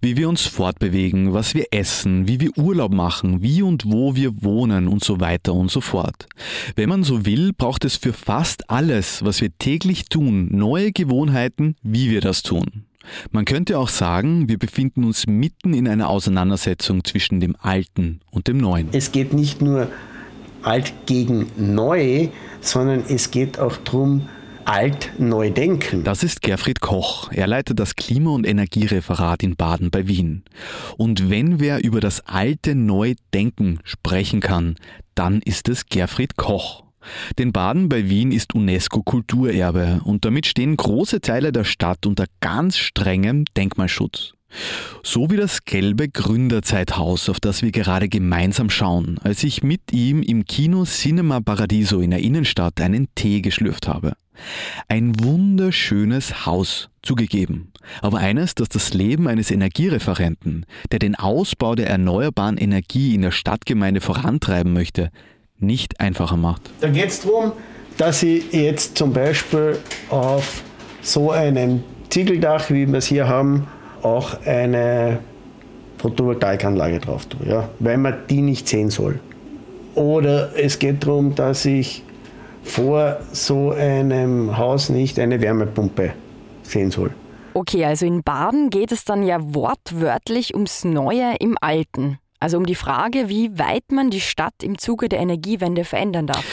Wie 0.00 0.16
wir 0.16 0.28
uns 0.28 0.46
fortbewegen, 0.46 1.32
was 1.32 1.54
wir 1.54 1.66
essen, 1.70 2.26
wie 2.26 2.40
wir 2.40 2.56
Urlaub 2.56 2.92
machen, 2.92 3.42
wie 3.42 3.62
und 3.62 3.84
wo 3.86 4.16
wir 4.16 4.42
wohnen 4.42 4.88
und 4.88 5.04
so 5.04 5.20
weiter 5.20 5.54
und 5.54 5.70
so 5.70 5.80
fort. 5.80 6.26
Wenn 6.76 6.88
man 6.88 7.04
so 7.04 7.26
will, 7.26 7.52
braucht 7.52 7.84
es 7.84 7.96
für 7.96 8.12
fast 8.12 8.70
alles, 8.70 9.24
was 9.24 9.40
wir 9.40 9.50
täglich 9.58 10.08
tun, 10.08 10.48
neue 10.50 10.92
Gewohnheiten, 10.92 11.76
wie 11.82 12.10
wir 12.10 12.20
das 12.20 12.42
tun. 12.42 12.84
Man 13.30 13.44
könnte 13.44 13.78
auch 13.78 13.88
sagen, 13.88 14.48
wir 14.48 14.58
befinden 14.58 15.04
uns 15.04 15.26
mitten 15.26 15.74
in 15.74 15.88
einer 15.88 16.08
Auseinandersetzung 16.08 17.04
zwischen 17.04 17.40
dem 17.40 17.56
Alten 17.58 18.20
und 18.30 18.48
dem 18.48 18.58
Neuen. 18.58 18.88
Es 18.92 19.12
geht 19.12 19.32
nicht 19.32 19.62
nur 19.62 19.88
alt 20.62 20.92
gegen 21.06 21.46
neu, 21.56 22.28
sondern 22.60 23.04
es 23.08 23.30
geht 23.30 23.58
auch 23.58 23.76
darum, 23.78 24.28
alt 24.68 25.12
neu 25.18 25.50
denken. 25.50 26.04
Das 26.04 26.22
ist 26.22 26.42
Gerfried 26.42 26.80
Koch. 26.80 27.32
Er 27.32 27.46
leitet 27.46 27.80
das 27.80 27.96
Klima- 27.96 28.32
und 28.32 28.46
Energiereferat 28.46 29.42
in 29.42 29.56
Baden 29.56 29.90
bei 29.90 30.06
Wien. 30.06 30.44
Und 30.98 31.30
wenn 31.30 31.58
wer 31.58 31.82
über 31.82 32.00
das 32.00 32.20
alte 32.26 32.74
neu 32.74 33.14
denken 33.32 33.80
sprechen 33.82 34.40
kann, 34.40 34.76
dann 35.14 35.40
ist 35.40 35.70
es 35.70 35.86
Gerfried 35.86 36.36
Koch. 36.36 36.84
Denn 37.38 37.52
Baden 37.52 37.88
bei 37.88 38.10
Wien 38.10 38.30
ist 38.30 38.54
UNESCO-Kulturerbe 38.54 40.02
und 40.04 40.26
damit 40.26 40.46
stehen 40.46 40.76
große 40.76 41.22
Teile 41.22 41.50
der 41.50 41.64
Stadt 41.64 42.04
unter 42.04 42.26
ganz 42.40 42.76
strengem 42.76 43.46
Denkmalschutz. 43.56 44.34
So 45.02 45.30
wie 45.30 45.36
das 45.36 45.64
gelbe 45.64 46.08
Gründerzeithaus, 46.08 47.28
auf 47.30 47.40
das 47.40 47.62
wir 47.62 47.70
gerade 47.70 48.08
gemeinsam 48.08 48.68
schauen, 48.68 49.18
als 49.22 49.44
ich 49.44 49.62
mit 49.62 49.92
ihm 49.92 50.22
im 50.22 50.44
Kino 50.44 50.84
Cinema 50.84 51.40
Paradiso 51.40 52.00
in 52.00 52.10
der 52.10 52.20
Innenstadt 52.20 52.80
einen 52.80 53.08
Tee 53.14 53.40
geschlürft 53.40 53.88
habe. 53.88 54.14
Ein 54.88 55.12
wunderschönes 55.22 56.46
Haus, 56.46 56.90
zugegeben, 57.02 57.72
aber 58.02 58.18
eines, 58.18 58.54
das 58.54 58.68
das 58.68 58.92
Leben 58.92 59.28
eines 59.28 59.50
Energiereferenten, 59.50 60.66
der 60.92 60.98
den 60.98 61.14
Ausbau 61.14 61.74
der 61.74 61.88
erneuerbaren 61.88 62.58
Energie 62.58 63.14
in 63.14 63.22
der 63.22 63.30
Stadtgemeinde 63.30 64.00
vorantreiben 64.00 64.72
möchte, 64.72 65.10
nicht 65.58 66.00
einfacher 66.00 66.36
macht. 66.36 66.70
Da 66.80 66.88
geht 66.88 67.08
es 67.08 67.22
darum, 67.22 67.52
dass 67.96 68.22
ich 68.22 68.52
jetzt 68.52 68.98
zum 68.98 69.12
Beispiel 69.12 69.78
auf 70.10 70.62
so 71.00 71.30
einem 71.30 71.82
Ziegeldach, 72.10 72.70
wie 72.70 72.86
wir 72.86 72.98
es 72.98 73.06
hier 73.06 73.26
haben, 73.26 73.66
auch 74.02 74.40
eine 74.44 75.18
Photovoltaikanlage 75.98 77.00
drauf 77.00 77.26
tue, 77.26 77.48
ja, 77.48 77.68
weil 77.80 77.98
man 77.98 78.14
die 78.28 78.40
nicht 78.40 78.68
sehen 78.68 78.90
soll. 78.90 79.18
Oder 79.94 80.56
es 80.56 80.78
geht 80.78 81.02
darum, 81.02 81.34
dass 81.34 81.64
ich 81.64 82.04
vor 82.62 83.18
so 83.32 83.70
einem 83.70 84.56
Haus 84.56 84.88
nicht 84.88 85.18
eine 85.18 85.40
Wärmepumpe 85.40 86.12
sehen 86.62 86.90
soll. 86.90 87.12
Okay, 87.54 87.84
also 87.84 88.06
in 88.06 88.22
Baden 88.22 88.70
geht 88.70 88.92
es 88.92 89.04
dann 89.04 89.22
ja 89.24 89.38
wortwörtlich 89.40 90.54
ums 90.54 90.84
Neue 90.84 91.34
im 91.40 91.56
Alten. 91.60 92.18
Also 92.40 92.56
um 92.56 92.66
die 92.66 92.76
Frage, 92.76 93.28
wie 93.28 93.58
weit 93.58 93.90
man 93.90 94.10
die 94.10 94.20
Stadt 94.20 94.62
im 94.62 94.78
Zuge 94.78 95.08
der 95.08 95.18
Energiewende 95.18 95.84
verändern 95.84 96.28
darf. 96.28 96.44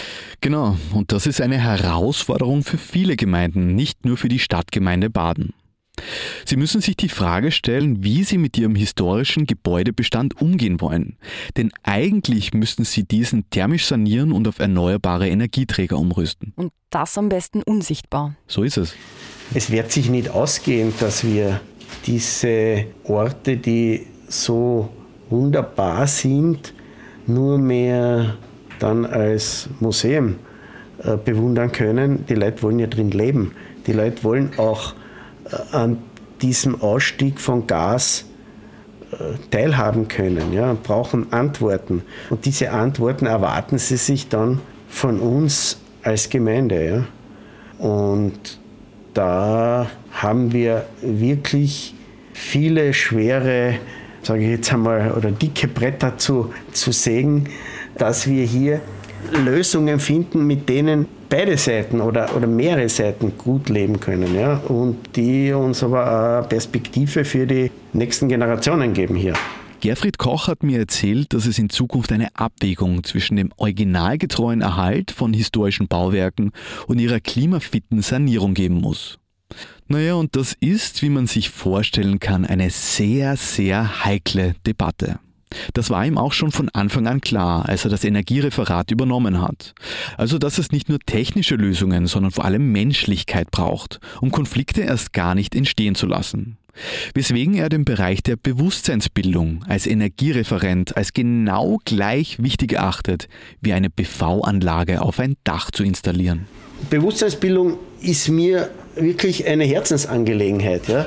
Genau, 0.42 0.78
und 0.94 1.12
das 1.12 1.28
ist 1.28 1.42
eine 1.42 1.60
Herausforderung 1.60 2.64
für 2.64 2.80
viele 2.80 3.16
Gemeinden, 3.16 3.76
nicht 3.76 4.04
nur 4.06 4.18
für 4.18 4.30
die 4.30 4.40
Stadtgemeinde 4.40 5.12
Baden. 5.12 5.54
Sie 6.46 6.58
müssen 6.58 6.82
sich 6.82 6.98
die 6.98 7.10
Frage 7.10 7.52
stellen, 7.52 8.04
wie 8.04 8.24
Sie 8.24 8.38
mit 8.38 8.58
Ihrem 8.58 8.76
historischen 8.76 9.46
Gebäudebestand 9.46 10.42
umgehen 10.42 10.82
wollen. 10.82 11.18
Denn 11.58 11.72
eigentlich 11.84 12.54
müssten 12.54 12.86
Sie 12.86 13.04
diesen 13.04 13.50
thermisch 13.50 13.86
sanieren 13.86 14.32
und 14.32 14.48
auf 14.48 14.60
erneuerbare 14.60 15.30
Energieträger 15.30 15.98
umrüsten. 15.98 16.54
Und 16.56 16.72
das 16.90 17.18
am 17.18 17.30
besten 17.30 17.62
unsichtbar. 17.64 18.36
So 18.48 18.64
ist 18.64 18.78
es. 18.78 18.96
Es 19.54 19.72
wird 19.72 19.92
sich 19.92 20.10
nicht 20.10 20.30
ausgehen, 20.30 20.94
dass 21.00 21.24
wir 21.24 21.62
diese 22.06 22.86
Orte, 23.04 23.58
die 23.58 24.08
so 24.28 24.90
wunderbar 25.30 26.08
sind, 26.08 26.74
nur 27.28 27.58
mehr 27.58 28.38
dann 28.80 29.06
als 29.06 29.70
Museum 29.80 30.36
äh, 31.04 31.18
bewundern 31.18 31.72
können. 31.72 32.26
Die 32.28 32.36
Leute 32.36 32.62
wollen 32.64 32.80
ja 32.80 32.88
drin 32.88 33.12
leben. 33.12 33.52
Die 33.88 33.94
Leute 33.94 34.24
wollen 34.24 34.52
auch 34.58 34.94
an 35.72 35.98
diesem 36.42 36.82
Ausstieg 36.82 37.40
von 37.40 37.68
Gas 37.68 38.26
äh, 39.12 39.16
teilhaben 39.52 40.08
können, 40.08 40.54
ja, 40.54 40.76
brauchen 40.82 41.32
Antworten. 41.32 42.02
Und 42.30 42.46
diese 42.46 42.72
Antworten 42.72 43.26
erwarten 43.26 43.78
sie 43.78 43.98
sich 43.98 44.30
dann 44.30 44.62
von 44.90 45.20
uns 45.20 45.78
als 46.04 46.30
Gemeinde. 46.30 47.08
Ja. 47.80 47.86
Und 47.86 48.60
da 49.14 49.88
haben 50.12 50.52
wir 50.52 50.86
wirklich 51.02 51.96
viele 52.34 52.94
schwere, 52.94 53.76
sage 54.22 54.44
ich 54.44 54.50
jetzt 54.50 54.74
einmal, 54.74 55.12
oder 55.12 55.32
dicke 55.32 55.68
Bretter 55.68 56.18
zu, 56.18 56.54
zu 56.72 56.92
sägen, 56.92 57.46
dass 57.98 58.28
wir 58.28 58.44
hier 58.44 58.82
Lösungen 59.32 60.00
finden, 60.00 60.46
mit 60.46 60.68
denen 60.70 61.08
beide 61.30 61.58
Seiten 61.58 62.02
oder, 62.02 62.36
oder 62.36 62.48
mehrere 62.48 62.90
Seiten 62.90 63.38
gut 63.38 63.70
leben 63.70 64.00
können 64.00 64.36
ja? 64.36 64.58
und 64.68 64.98
die 65.16 65.52
uns 65.52 65.84
aber 65.84 66.40
eine 66.40 66.48
Perspektive 66.48 67.26
für 67.26 67.46
die 67.46 67.72
nächsten 67.94 68.30
Generationen 68.30 68.94
geben 68.94 69.16
hier. 69.16 69.34
Gerfried 69.82 70.18
Koch 70.18 70.48
hat 70.48 70.64
mir 70.64 70.80
erzählt, 70.80 71.34
dass 71.34 71.46
es 71.46 71.60
in 71.60 71.70
Zukunft 71.70 72.12
eine 72.12 72.36
Abwägung 72.36 73.04
zwischen 73.04 73.38
dem 73.38 73.52
originalgetreuen 73.58 74.62
Erhalt 74.62 75.12
von 75.12 75.34
historischen 75.34 75.88
Bauwerken 75.88 76.52
und 76.88 77.00
ihrer 77.00 77.20
klimafitten 77.20 78.02
Sanierung 78.02 78.54
geben 78.54 78.76
muss. 78.76 79.20
Naja, 79.88 80.16
und 80.16 80.36
das 80.36 80.56
ist, 80.60 81.04
wie 81.04 81.10
man 81.10 81.28
sich 81.28 81.52
vorstellen 81.52 82.20
kann, 82.20 82.46
eine 82.46 82.72
sehr, 82.72 83.38
sehr 83.38 84.04
heikle 84.04 84.56
Debatte. 84.66 85.20
Das 85.74 85.90
war 85.90 86.06
ihm 86.06 86.18
auch 86.18 86.34
schon 86.34 86.52
von 86.52 86.70
Anfang 86.70 87.08
an 87.08 87.22
klar, 87.22 87.68
als 87.68 87.86
er 87.86 87.92
das 87.92 88.04
Energiereferat 88.04 88.92
übernommen 88.92 89.42
hat. 89.42 89.74
Also, 90.18 90.38
dass 90.38 90.58
es 90.58 90.72
nicht 90.72 90.90
nur 90.90 91.00
technische 91.00 91.56
Lösungen, 91.56 92.08
sondern 92.08 92.32
vor 92.32 92.46
allem 92.46 92.72
Menschlichkeit 92.72 93.52
braucht, 93.52 94.00
um 94.22 94.32
Konflikte 94.32 94.82
erst 94.82 95.14
gar 95.14 95.36
nicht 95.36 95.56
entstehen 95.56 95.96
zu 95.96 96.08
lassen. 96.08 96.58
Weswegen 97.14 97.56
er 97.56 97.70
den 97.70 97.86
Bereich 97.86 98.22
der 98.22 98.36
Bewusstseinsbildung 98.36 99.64
als 99.68 99.88
Energiereferent 99.88 100.98
als 100.98 101.14
genau 101.14 101.80
gleich 101.86 102.42
wichtig 102.42 102.74
erachtet, 102.74 103.28
wie 103.62 103.74
eine 103.74 103.90
PV-Anlage 103.90 105.02
auf 105.02 105.20
ein 105.20 105.36
Dach 105.44 105.72
zu 105.72 105.84
installieren. 105.84 106.48
Bewusstseinsbildung 106.90 107.78
ist 108.02 108.28
mir 108.28 108.70
wirklich 108.96 109.48
eine 109.48 109.64
Herzensangelegenheit. 109.64 110.88
Ja. 110.88 111.06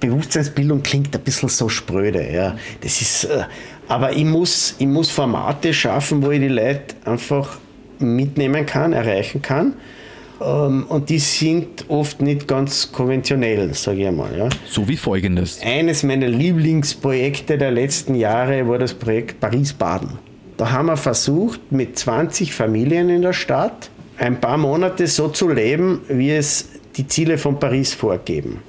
Bewusstseinsbildung 0.00 0.82
klingt 0.82 1.14
ein 1.14 1.22
bisschen 1.22 1.48
so 1.48 1.68
spröde. 1.68 2.28
Ja. 2.32 2.58
Das 2.80 3.00
ist, 3.00 3.24
äh, 3.24 3.44
aber 3.88 4.12
ich 4.12 4.24
muss, 4.24 4.74
ich 4.78 4.86
muss 4.86 5.10
Formate 5.10 5.72
schaffen, 5.72 6.22
wo 6.22 6.30
ich 6.30 6.40
die 6.40 6.48
Leute 6.48 6.94
einfach 7.04 7.58
mitnehmen 7.98 8.66
kann, 8.66 8.92
erreichen 8.92 9.42
kann. 9.42 9.74
Ähm, 10.40 10.84
und 10.88 11.08
die 11.08 11.18
sind 11.18 11.86
oft 11.88 12.20
nicht 12.20 12.46
ganz 12.46 12.92
konventionell, 12.92 13.72
sage 13.74 14.02
ich 14.02 14.06
einmal. 14.06 14.36
Ja. 14.36 14.48
So 14.66 14.86
wie 14.88 14.96
folgendes. 14.96 15.60
Eines 15.62 16.02
meiner 16.02 16.28
Lieblingsprojekte 16.28 17.56
der 17.58 17.70
letzten 17.70 18.14
Jahre 18.14 18.68
war 18.68 18.78
das 18.78 18.92
Projekt 18.92 19.40
Paris-Baden. 19.40 20.18
Da 20.56 20.70
haben 20.72 20.86
wir 20.86 20.96
versucht, 20.96 21.60
mit 21.70 21.98
20 21.98 22.54
Familien 22.54 23.08
in 23.08 23.22
der 23.22 23.34
Stadt 23.34 23.90
ein 24.18 24.40
paar 24.40 24.56
Monate 24.56 25.06
so 25.06 25.28
zu 25.28 25.48
leben, 25.48 26.00
wie 26.08 26.30
es 26.30 26.70
die 26.96 27.06
Ziele 27.06 27.36
von 27.36 27.58
Paris 27.58 27.92
vorgeben. 27.92 28.62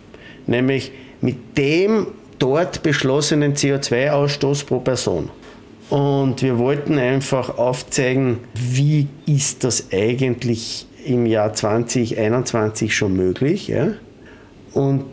Nämlich 0.48 0.92
mit 1.22 1.58
dem 1.58 2.08
dort 2.39 2.84
beschlossenen 2.84 3.53
CO2-Ausstoß 3.53 4.65
pro 4.65 4.79
Person. 4.79 5.29
Und 5.89 6.41
wir 6.41 6.58
wollten 6.58 6.98
einfach 6.98 7.57
aufzeigen, 7.57 8.40
wie 8.53 9.07
ist 9.25 9.64
das 9.64 9.88
eigentlich 9.94 10.85
im 11.05 11.25
Jahr 11.25 11.53
2021 11.53 12.96
schon 12.96 13.16
möglich. 13.16 13.70
Ja? 13.70 13.94
Und 14.74 15.05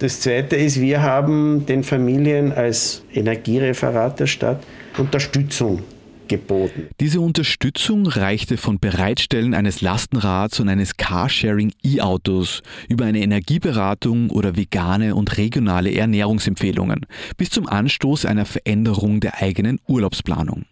das 0.00 0.20
Zweite 0.20 0.56
ist, 0.56 0.80
wir 0.80 1.02
haben 1.02 1.66
den 1.66 1.84
Familien 1.84 2.52
als 2.52 3.02
Energiereferat 3.14 4.20
der 4.20 4.26
Stadt 4.26 4.62
Unterstützung 4.96 5.82
geboten. 6.28 6.88
Diese 7.00 7.20
Unterstützung 7.20 8.06
reichte 8.06 8.56
von 8.56 8.78
Bereitstellen 8.78 9.54
eines 9.54 9.80
Lastenrads 9.80 10.60
und 10.60 10.68
eines 10.68 10.96
Carsharing-E-Autos 10.96 12.62
über 12.88 13.06
eine 13.06 13.20
Energieberatung 13.20 14.30
oder 14.30 14.56
vegane 14.56 15.14
und 15.14 15.36
regionale 15.36 15.92
Ernährungsempfehlungen 15.92 17.06
bis 17.36 17.50
zum 17.50 17.66
Anstoß 17.66 18.24
einer 18.26 18.44
Veränderung 18.44 19.20
der 19.20 19.42
eigenen 19.42 19.80
Urlaubsplanung. 19.86 20.64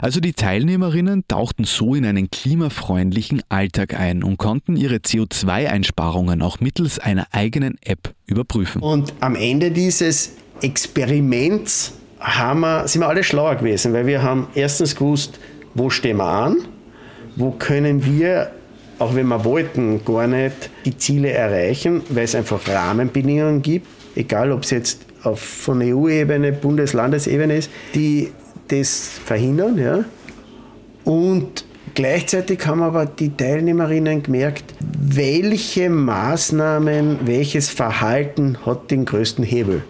Also 0.00 0.20
die 0.20 0.32
Teilnehmerinnen 0.32 1.24
tauchten 1.28 1.64
so 1.64 1.94
in 1.94 2.04
einen 2.04 2.30
klimafreundlichen 2.30 3.42
Alltag 3.48 3.98
ein 3.98 4.22
und 4.22 4.36
konnten 4.36 4.76
ihre 4.76 4.96
CO2-Einsparungen 4.96 6.42
auch 6.42 6.60
mittels 6.60 6.98
einer 6.98 7.26
eigenen 7.32 7.76
App 7.82 8.14
überprüfen. 8.26 8.82
Und 8.82 9.12
am 9.20 9.34
Ende 9.34 9.70
dieses 9.70 10.36
Experiments 10.62 11.94
haben 12.26 12.60
wir, 12.60 12.88
sind 12.88 13.02
wir 13.02 13.08
alle 13.08 13.22
schlauer 13.22 13.54
gewesen, 13.54 13.92
weil 13.92 14.06
wir 14.06 14.22
haben 14.22 14.48
erstens 14.54 14.96
gewusst, 14.96 15.38
wo 15.74 15.90
stehen 15.90 16.16
wir 16.16 16.24
an, 16.24 16.56
wo 17.36 17.52
können 17.52 18.04
wir, 18.04 18.50
auch 18.98 19.14
wenn 19.14 19.28
wir 19.28 19.44
wollten, 19.44 20.04
gar 20.04 20.26
nicht 20.26 20.70
die 20.84 20.96
Ziele 20.96 21.30
erreichen, 21.30 22.02
weil 22.08 22.24
es 22.24 22.34
einfach 22.34 22.66
Rahmenbedingungen 22.66 23.62
gibt, 23.62 23.86
egal 24.16 24.50
ob 24.50 24.64
es 24.64 24.70
jetzt 24.70 25.06
auf, 25.22 25.38
von 25.38 25.80
EU-Ebene, 25.80 26.52
Bundes-Landesebene 26.52 27.58
ist, 27.58 27.70
die 27.94 28.32
das 28.68 29.20
verhindern. 29.24 29.78
Ja? 29.78 30.04
Und 31.04 31.64
gleichzeitig 31.94 32.66
haben 32.66 32.82
aber 32.82 33.06
die 33.06 33.36
Teilnehmerinnen 33.36 34.24
gemerkt, 34.24 34.74
welche 34.98 35.90
Maßnahmen, 35.90 37.20
welches 37.24 37.70
Verhalten 37.70 38.58
hat 38.66 38.90
den 38.90 39.04
größten 39.04 39.44
Hebel. 39.44 39.82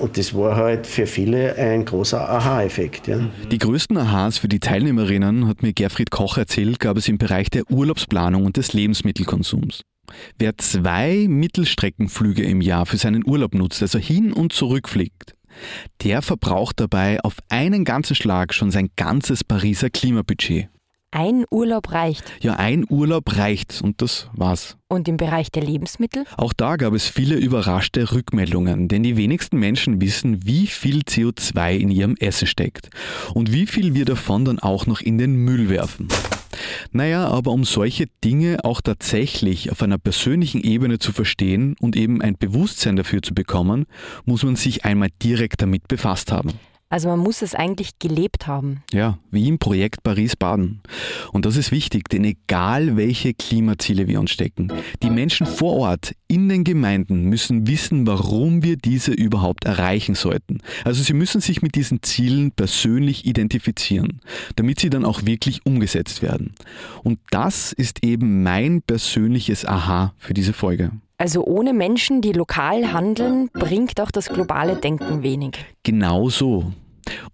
Und 0.00 0.16
das 0.16 0.34
war 0.34 0.56
halt 0.56 0.86
für 0.86 1.06
viele 1.06 1.56
ein 1.56 1.84
großer 1.84 2.26
Aha-Effekt. 2.26 3.06
Ja. 3.06 3.20
Die 3.50 3.58
größten 3.58 3.98
Aha's 3.98 4.38
für 4.38 4.48
die 4.48 4.58
Teilnehmerinnen, 4.58 5.46
hat 5.46 5.62
mir 5.62 5.74
Gerfried 5.74 6.10
Koch 6.10 6.38
erzählt, 6.38 6.80
gab 6.80 6.96
es 6.96 7.06
im 7.06 7.18
Bereich 7.18 7.50
der 7.50 7.70
Urlaubsplanung 7.70 8.46
und 8.46 8.56
des 8.56 8.72
Lebensmittelkonsums. 8.72 9.82
Wer 10.38 10.56
zwei 10.56 11.26
Mittelstreckenflüge 11.28 12.42
im 12.42 12.62
Jahr 12.62 12.86
für 12.86 12.96
seinen 12.96 13.26
Urlaub 13.26 13.54
nutzt, 13.54 13.82
also 13.82 13.98
hin 13.98 14.32
und 14.32 14.54
zurück 14.54 14.88
fliegt, 14.88 15.34
der 16.02 16.22
verbraucht 16.22 16.80
dabei 16.80 17.20
auf 17.20 17.36
einen 17.50 17.84
ganzen 17.84 18.16
Schlag 18.16 18.54
schon 18.54 18.70
sein 18.70 18.88
ganzes 18.96 19.44
Pariser 19.44 19.90
Klimabudget. 19.90 20.68
Ein 21.12 21.44
Urlaub 21.50 21.90
reicht. 21.90 22.22
Ja, 22.40 22.54
ein 22.54 22.84
Urlaub 22.88 23.36
reicht 23.36 23.80
und 23.82 24.00
das 24.00 24.30
war's. 24.32 24.76
Und 24.86 25.08
im 25.08 25.16
Bereich 25.16 25.50
der 25.50 25.64
Lebensmittel? 25.64 26.24
Auch 26.36 26.52
da 26.52 26.76
gab 26.76 26.94
es 26.94 27.08
viele 27.08 27.34
überraschte 27.34 28.12
Rückmeldungen, 28.12 28.86
denn 28.86 29.02
die 29.02 29.16
wenigsten 29.16 29.58
Menschen 29.58 30.00
wissen, 30.00 30.46
wie 30.46 30.68
viel 30.68 31.00
CO2 31.00 31.76
in 31.76 31.90
ihrem 31.90 32.14
Essen 32.16 32.46
steckt 32.46 32.90
und 33.34 33.52
wie 33.52 33.66
viel 33.66 33.94
wir 33.94 34.04
davon 34.04 34.44
dann 34.44 34.60
auch 34.60 34.86
noch 34.86 35.00
in 35.00 35.18
den 35.18 35.34
Müll 35.34 35.68
werfen. 35.68 36.06
Naja, 36.92 37.26
aber 37.26 37.50
um 37.50 37.64
solche 37.64 38.06
Dinge 38.22 38.58
auch 38.64 38.80
tatsächlich 38.80 39.72
auf 39.72 39.82
einer 39.82 39.98
persönlichen 39.98 40.62
Ebene 40.62 41.00
zu 41.00 41.12
verstehen 41.12 41.74
und 41.80 41.96
eben 41.96 42.22
ein 42.22 42.36
Bewusstsein 42.38 42.94
dafür 42.94 43.20
zu 43.20 43.34
bekommen, 43.34 43.86
muss 44.26 44.44
man 44.44 44.54
sich 44.54 44.84
einmal 44.84 45.08
direkt 45.20 45.60
damit 45.60 45.88
befasst 45.88 46.30
haben. 46.30 46.52
Also 46.90 47.08
man 47.08 47.20
muss 47.20 47.40
es 47.40 47.54
eigentlich 47.54 48.00
gelebt 48.00 48.48
haben. 48.48 48.82
Ja, 48.92 49.18
wie 49.30 49.46
im 49.46 49.60
Projekt 49.60 50.02
Paris-Baden. 50.02 50.80
Und 51.30 51.46
das 51.46 51.56
ist 51.56 51.70
wichtig, 51.70 52.08
denn 52.08 52.24
egal 52.24 52.96
welche 52.96 53.32
Klimaziele 53.32 54.08
wir 54.08 54.18
uns 54.18 54.32
stecken, 54.32 54.72
die 55.00 55.10
Menschen 55.10 55.46
vor 55.46 55.76
Ort 55.76 56.16
in 56.26 56.48
den 56.48 56.64
Gemeinden 56.64 57.26
müssen 57.26 57.68
wissen, 57.68 58.08
warum 58.08 58.64
wir 58.64 58.76
diese 58.76 59.12
überhaupt 59.12 59.66
erreichen 59.66 60.16
sollten. 60.16 60.62
Also 60.84 61.04
sie 61.04 61.12
müssen 61.12 61.40
sich 61.40 61.62
mit 61.62 61.76
diesen 61.76 62.02
Zielen 62.02 62.50
persönlich 62.50 63.24
identifizieren, 63.24 64.20
damit 64.56 64.80
sie 64.80 64.90
dann 64.90 65.04
auch 65.04 65.24
wirklich 65.24 65.64
umgesetzt 65.64 66.22
werden. 66.22 66.54
Und 67.04 67.20
das 67.30 67.72
ist 67.72 68.04
eben 68.04 68.42
mein 68.42 68.82
persönliches 68.82 69.64
Aha 69.64 70.12
für 70.18 70.34
diese 70.34 70.52
Folge. 70.52 70.90
Also 71.20 71.44
ohne 71.44 71.74
Menschen, 71.74 72.22
die 72.22 72.32
lokal 72.32 72.94
handeln, 72.94 73.50
bringt 73.52 74.00
auch 74.00 74.10
das 74.10 74.30
globale 74.30 74.76
Denken 74.76 75.22
wenig. 75.22 75.52
Genau 75.82 76.30
so. 76.30 76.72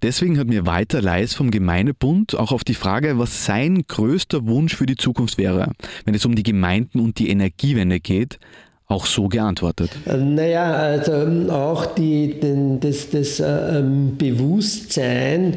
Deswegen 0.03 0.41
hat 0.41 0.49
mir 0.49 0.67
Walter 0.67 1.01
Leis 1.01 1.35
vom 1.35 1.53
Gemeindebund 1.53 2.35
auch 2.35 2.51
auf 2.51 2.65
die 2.65 2.75
Frage, 2.75 3.17
was 3.17 3.45
sein 3.45 3.85
größter 3.87 4.49
Wunsch 4.49 4.75
für 4.75 4.87
die 4.87 4.97
Zukunft 4.97 5.39
wäre, 5.39 5.71
wenn 6.05 6.17
es 6.17 6.27
um 6.27 6.35
die 6.35 6.43
Gemeinden 6.43 6.99
und 6.99 7.21
die 7.21 7.29
Energiewende 7.29 8.01
geht, 8.01 8.41
auch 8.89 9.07
so 9.07 9.29
geantwortet? 9.29 9.91
Naja, 10.07 10.73
also 10.73 11.51
auch 11.51 11.87
die, 11.87 12.39
den, 12.39 12.79
das, 12.79 13.11
das 13.11 13.41
äh, 13.41 13.83
Bewusstsein 14.17 15.57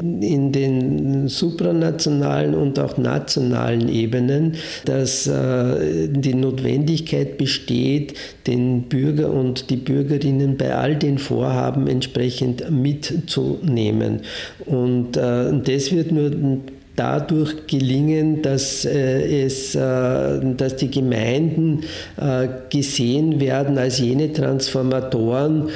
in 0.00 0.52
den 0.52 1.28
supranationalen 1.28 2.54
und 2.54 2.78
auch 2.78 2.96
nationalen 2.96 3.90
Ebenen, 3.90 4.54
dass 4.86 5.26
äh, 5.26 6.08
die 6.08 6.34
Notwendigkeit 6.34 7.36
besteht, 7.36 8.14
den 8.46 8.84
Bürger 8.84 9.30
und 9.30 9.68
die 9.68 9.76
Bürgerinnen 9.76 10.56
bei 10.56 10.74
all 10.74 10.96
den 10.96 11.18
Vorhaben 11.18 11.88
entsprechend 11.88 12.70
mitzunehmen. 12.70 14.22
Und 14.64 15.18
äh, 15.18 15.52
das 15.60 15.92
wird 15.92 16.10
nur 16.10 16.30
dadurch 16.96 17.66
gelingen, 17.66 18.42
dass, 18.42 18.84
äh, 18.84 19.44
es, 19.44 19.74
äh, 19.74 19.80
dass 20.56 20.76
die 20.76 20.90
Gemeinden 20.90 21.80
äh, 22.16 22.48
gesehen 22.70 23.40
werden 23.40 23.78
als 23.78 23.98
jene 23.98 24.32
Transformatoren, 24.32 25.68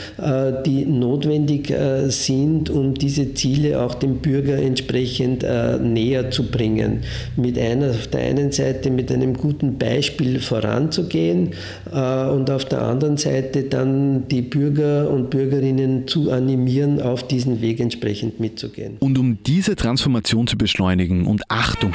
die 0.65 0.85
notwendig 0.85 1.73
sind, 2.09 2.71
um 2.71 2.95
diese 2.95 3.35
Ziele 3.35 3.81
auch 3.81 3.95
dem 3.95 4.19
Bürger 4.19 4.57
entsprechend 4.59 5.43
äh, 5.43 5.79
näher 5.79 6.31
zu 6.31 6.45
bringen. 6.45 7.01
Mit 7.37 7.59
einer, 7.59 7.91
auf 7.91 8.09
der 8.09 8.21
einen 8.21 8.53
Seite 8.53 8.91
mit 8.91 9.11
einem 9.13 9.35
guten 9.35 9.79
Beispiel 9.79 10.41
voranzugehen 10.41 11.51
und 11.91 12.51
auf 12.51 12.65
der 12.65 12.83
anderen 12.83 13.17
Seite 13.17 13.65
dann 13.65 14.29
die 14.29 14.43
Bürger 14.43 15.11
und 15.11 15.31
Bürgerinnen 15.31 16.07
zu 16.07 16.31
animieren, 16.31 17.01
auf 17.01 17.27
diesen 17.27 17.61
Weg 17.61 17.81
entsprechend 17.81 18.41
mitzugehen. 18.41 18.97
Und 18.99 19.19
um 19.19 19.39
diese 19.45 19.77
Transformation 19.77 20.47
zu 20.47 20.57
beschleunigen, 20.57 21.06
Kollegen 21.07 21.27
und 21.27 21.49
Achtung! 21.49 21.95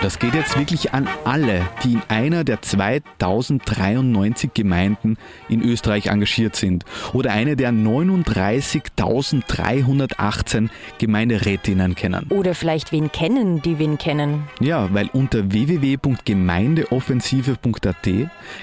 Das 0.00 0.20
geht 0.20 0.34
jetzt 0.34 0.56
wirklich 0.56 0.94
an 0.94 1.08
alle, 1.24 1.66
die 1.82 1.94
in 1.94 2.02
einer 2.06 2.44
der 2.44 2.62
2093 2.62 4.54
Gemeinden 4.54 5.16
in 5.48 5.60
Österreich 5.60 6.06
engagiert 6.06 6.54
sind 6.54 6.84
oder 7.12 7.32
eine 7.32 7.56
der 7.56 7.72
39.318 7.72 10.68
Gemeinderätinnen 10.98 11.96
kennen. 11.96 12.26
Oder 12.30 12.54
vielleicht 12.54 12.92
wen 12.92 13.10
kennen, 13.10 13.60
die 13.60 13.80
wen 13.80 13.98
kennen. 13.98 14.44
Ja, 14.60 14.88
weil 14.94 15.10
unter 15.12 15.50
www.gemeindeoffensive.at 15.50 18.08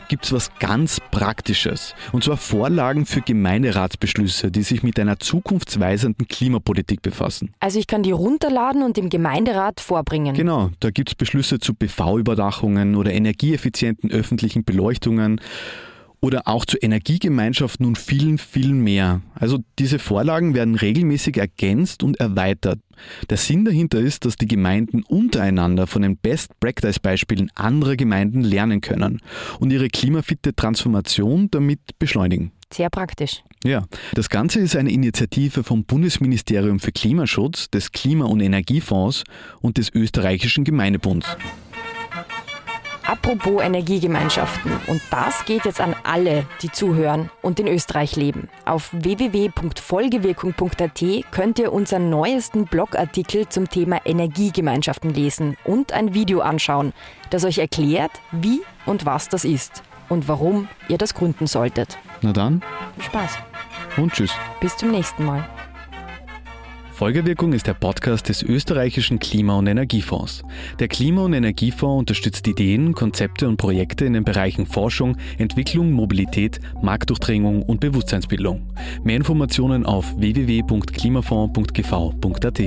gibt 0.07 0.25
es 0.25 0.31
was 0.31 0.55
ganz 0.59 1.01
Praktisches. 1.11 1.95
Und 2.13 2.23
zwar 2.23 2.37
Vorlagen 2.37 3.05
für 3.05 3.19
Gemeinderatsbeschlüsse, 3.19 4.51
die 4.51 4.63
sich 4.63 4.83
mit 4.83 4.97
einer 5.01 5.19
zukunftsweisenden 5.19 6.29
Klimapolitik 6.29 7.01
befassen. 7.01 7.53
Also 7.59 7.77
ich 7.77 7.87
kann 7.87 8.03
die 8.03 8.11
runterladen 8.11 8.83
und 8.83 8.95
dem 8.95 9.09
Gemeinderat 9.09 9.81
vorbringen. 9.81 10.33
Genau, 10.33 10.69
da 10.79 10.91
gibt 10.91 11.09
es 11.09 11.24
Beschlüsse 11.25 11.57
zu 11.57 11.73
PV-Überdachungen 11.73 12.93
oder 12.93 13.11
energieeffizienten 13.11 14.11
öffentlichen 14.11 14.63
Beleuchtungen 14.63 15.41
oder 16.21 16.47
auch 16.47 16.65
zu 16.65 16.77
Energiegemeinschaften 16.77 17.83
und 17.83 17.97
vielen, 17.97 18.37
vielen 18.37 18.83
mehr. 18.83 19.21
Also 19.33 19.57
diese 19.79 19.97
Vorlagen 19.97 20.53
werden 20.53 20.75
regelmäßig 20.75 21.37
ergänzt 21.37 22.03
und 22.03 22.19
erweitert. 22.19 22.77
Der 23.31 23.37
Sinn 23.37 23.65
dahinter 23.65 23.99
ist, 23.99 24.25
dass 24.25 24.35
die 24.35 24.47
Gemeinden 24.47 25.01
untereinander 25.01 25.87
von 25.87 26.03
den 26.03 26.15
Best-Practice-Beispielen 26.15 27.49
anderer 27.55 27.95
Gemeinden 27.95 28.41
lernen 28.41 28.81
können 28.81 29.19
und 29.59 29.73
ihre 29.73 29.87
klimafitte 29.87 30.55
Transformation 30.55 31.49
damit 31.49 31.79
beschleunigen. 31.97 32.51
Sehr 32.75 32.89
praktisch. 32.89 33.41
Ja, 33.63 33.85
das 34.15 34.27
Ganze 34.27 34.59
ist 34.59 34.75
eine 34.75 34.91
Initiative 34.91 35.63
vom 35.63 35.85
Bundesministerium 35.85 36.81
für 36.81 36.91
Klimaschutz, 36.91 37.69
des 37.69 37.93
Klima- 37.93 38.25
und 38.25 38.41
Energiefonds 38.41 39.23
und 39.61 39.77
des 39.77 39.95
österreichischen 39.95 40.65
Gemeindebunds. 40.65 41.25
Apropos 43.03 43.63
Energiegemeinschaften. 43.63 44.73
Und 44.87 45.01
das 45.09 45.45
geht 45.45 45.63
jetzt 45.63 45.79
an 45.79 45.95
alle, 46.03 46.45
die 46.63 46.69
zuhören 46.69 47.29
und 47.41 47.61
in 47.61 47.67
Österreich 47.67 48.17
leben. 48.17 48.49
Auf 48.65 48.89
www.folgewirkung.at 48.91 51.31
könnt 51.31 51.57
ihr 51.57 51.71
unseren 51.71 52.09
neuesten 52.09 52.65
Blogartikel 52.65 53.47
zum 53.47 53.69
Thema 53.69 54.05
Energiegemeinschaften 54.05 55.13
lesen 55.13 55.55
und 55.63 55.93
ein 55.93 56.13
Video 56.13 56.41
anschauen, 56.41 56.91
das 57.29 57.45
euch 57.45 57.59
erklärt, 57.59 58.11
wie 58.33 58.63
und 58.85 59.05
was 59.05 59.29
das 59.29 59.45
ist 59.45 59.81
und 60.09 60.27
warum 60.27 60.67
ihr 60.89 60.97
das 60.97 61.13
gründen 61.13 61.47
solltet. 61.47 61.97
Na 62.25 62.33
dann. 62.33 62.61
Spaß. 62.99 63.37
Und 63.97 64.11
tschüss. 64.11 64.31
Bis 64.59 64.75
zum 64.75 64.89
nächsten 64.89 65.25
Mal. 65.25 65.47
Folgewirkung 66.91 67.53
ist 67.53 67.67
der 67.67 67.75
Podcast 67.75 68.29
des 68.29 68.41
österreichischen 68.41 69.19
Klima- 69.19 69.59
und 69.59 69.67
Energiefonds. 69.67 70.41
Der 70.79 70.87
Klima- 70.87 71.25
und 71.25 71.33
Energiefonds 71.33 71.99
unterstützt 71.99 72.47
Ideen, 72.47 72.95
Konzepte 72.95 73.47
und 73.47 73.57
Projekte 73.57 74.05
in 74.05 74.13
den 74.13 74.23
Bereichen 74.23 74.65
Forschung, 74.65 75.17
Entwicklung, 75.37 75.91
Mobilität, 75.91 76.59
Marktdurchdringung 76.81 77.61
und 77.61 77.79
Bewusstseinsbildung. 77.79 78.73
Mehr 79.03 79.17
Informationen 79.17 79.85
auf 79.85 80.17
www.klimafonds.gv.at. 80.17 82.61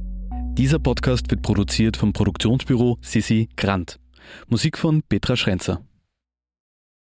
Dieser 0.57 0.79
Podcast 0.79 1.29
wird 1.29 1.43
produziert 1.43 1.97
vom 1.97 2.13
Produktionsbüro 2.13 2.97
Sissi 3.01 3.47
Grant. 3.57 3.99
Musik 4.47 4.79
von 4.79 5.03
Petra 5.03 5.35
Schrenzer. 5.35 5.86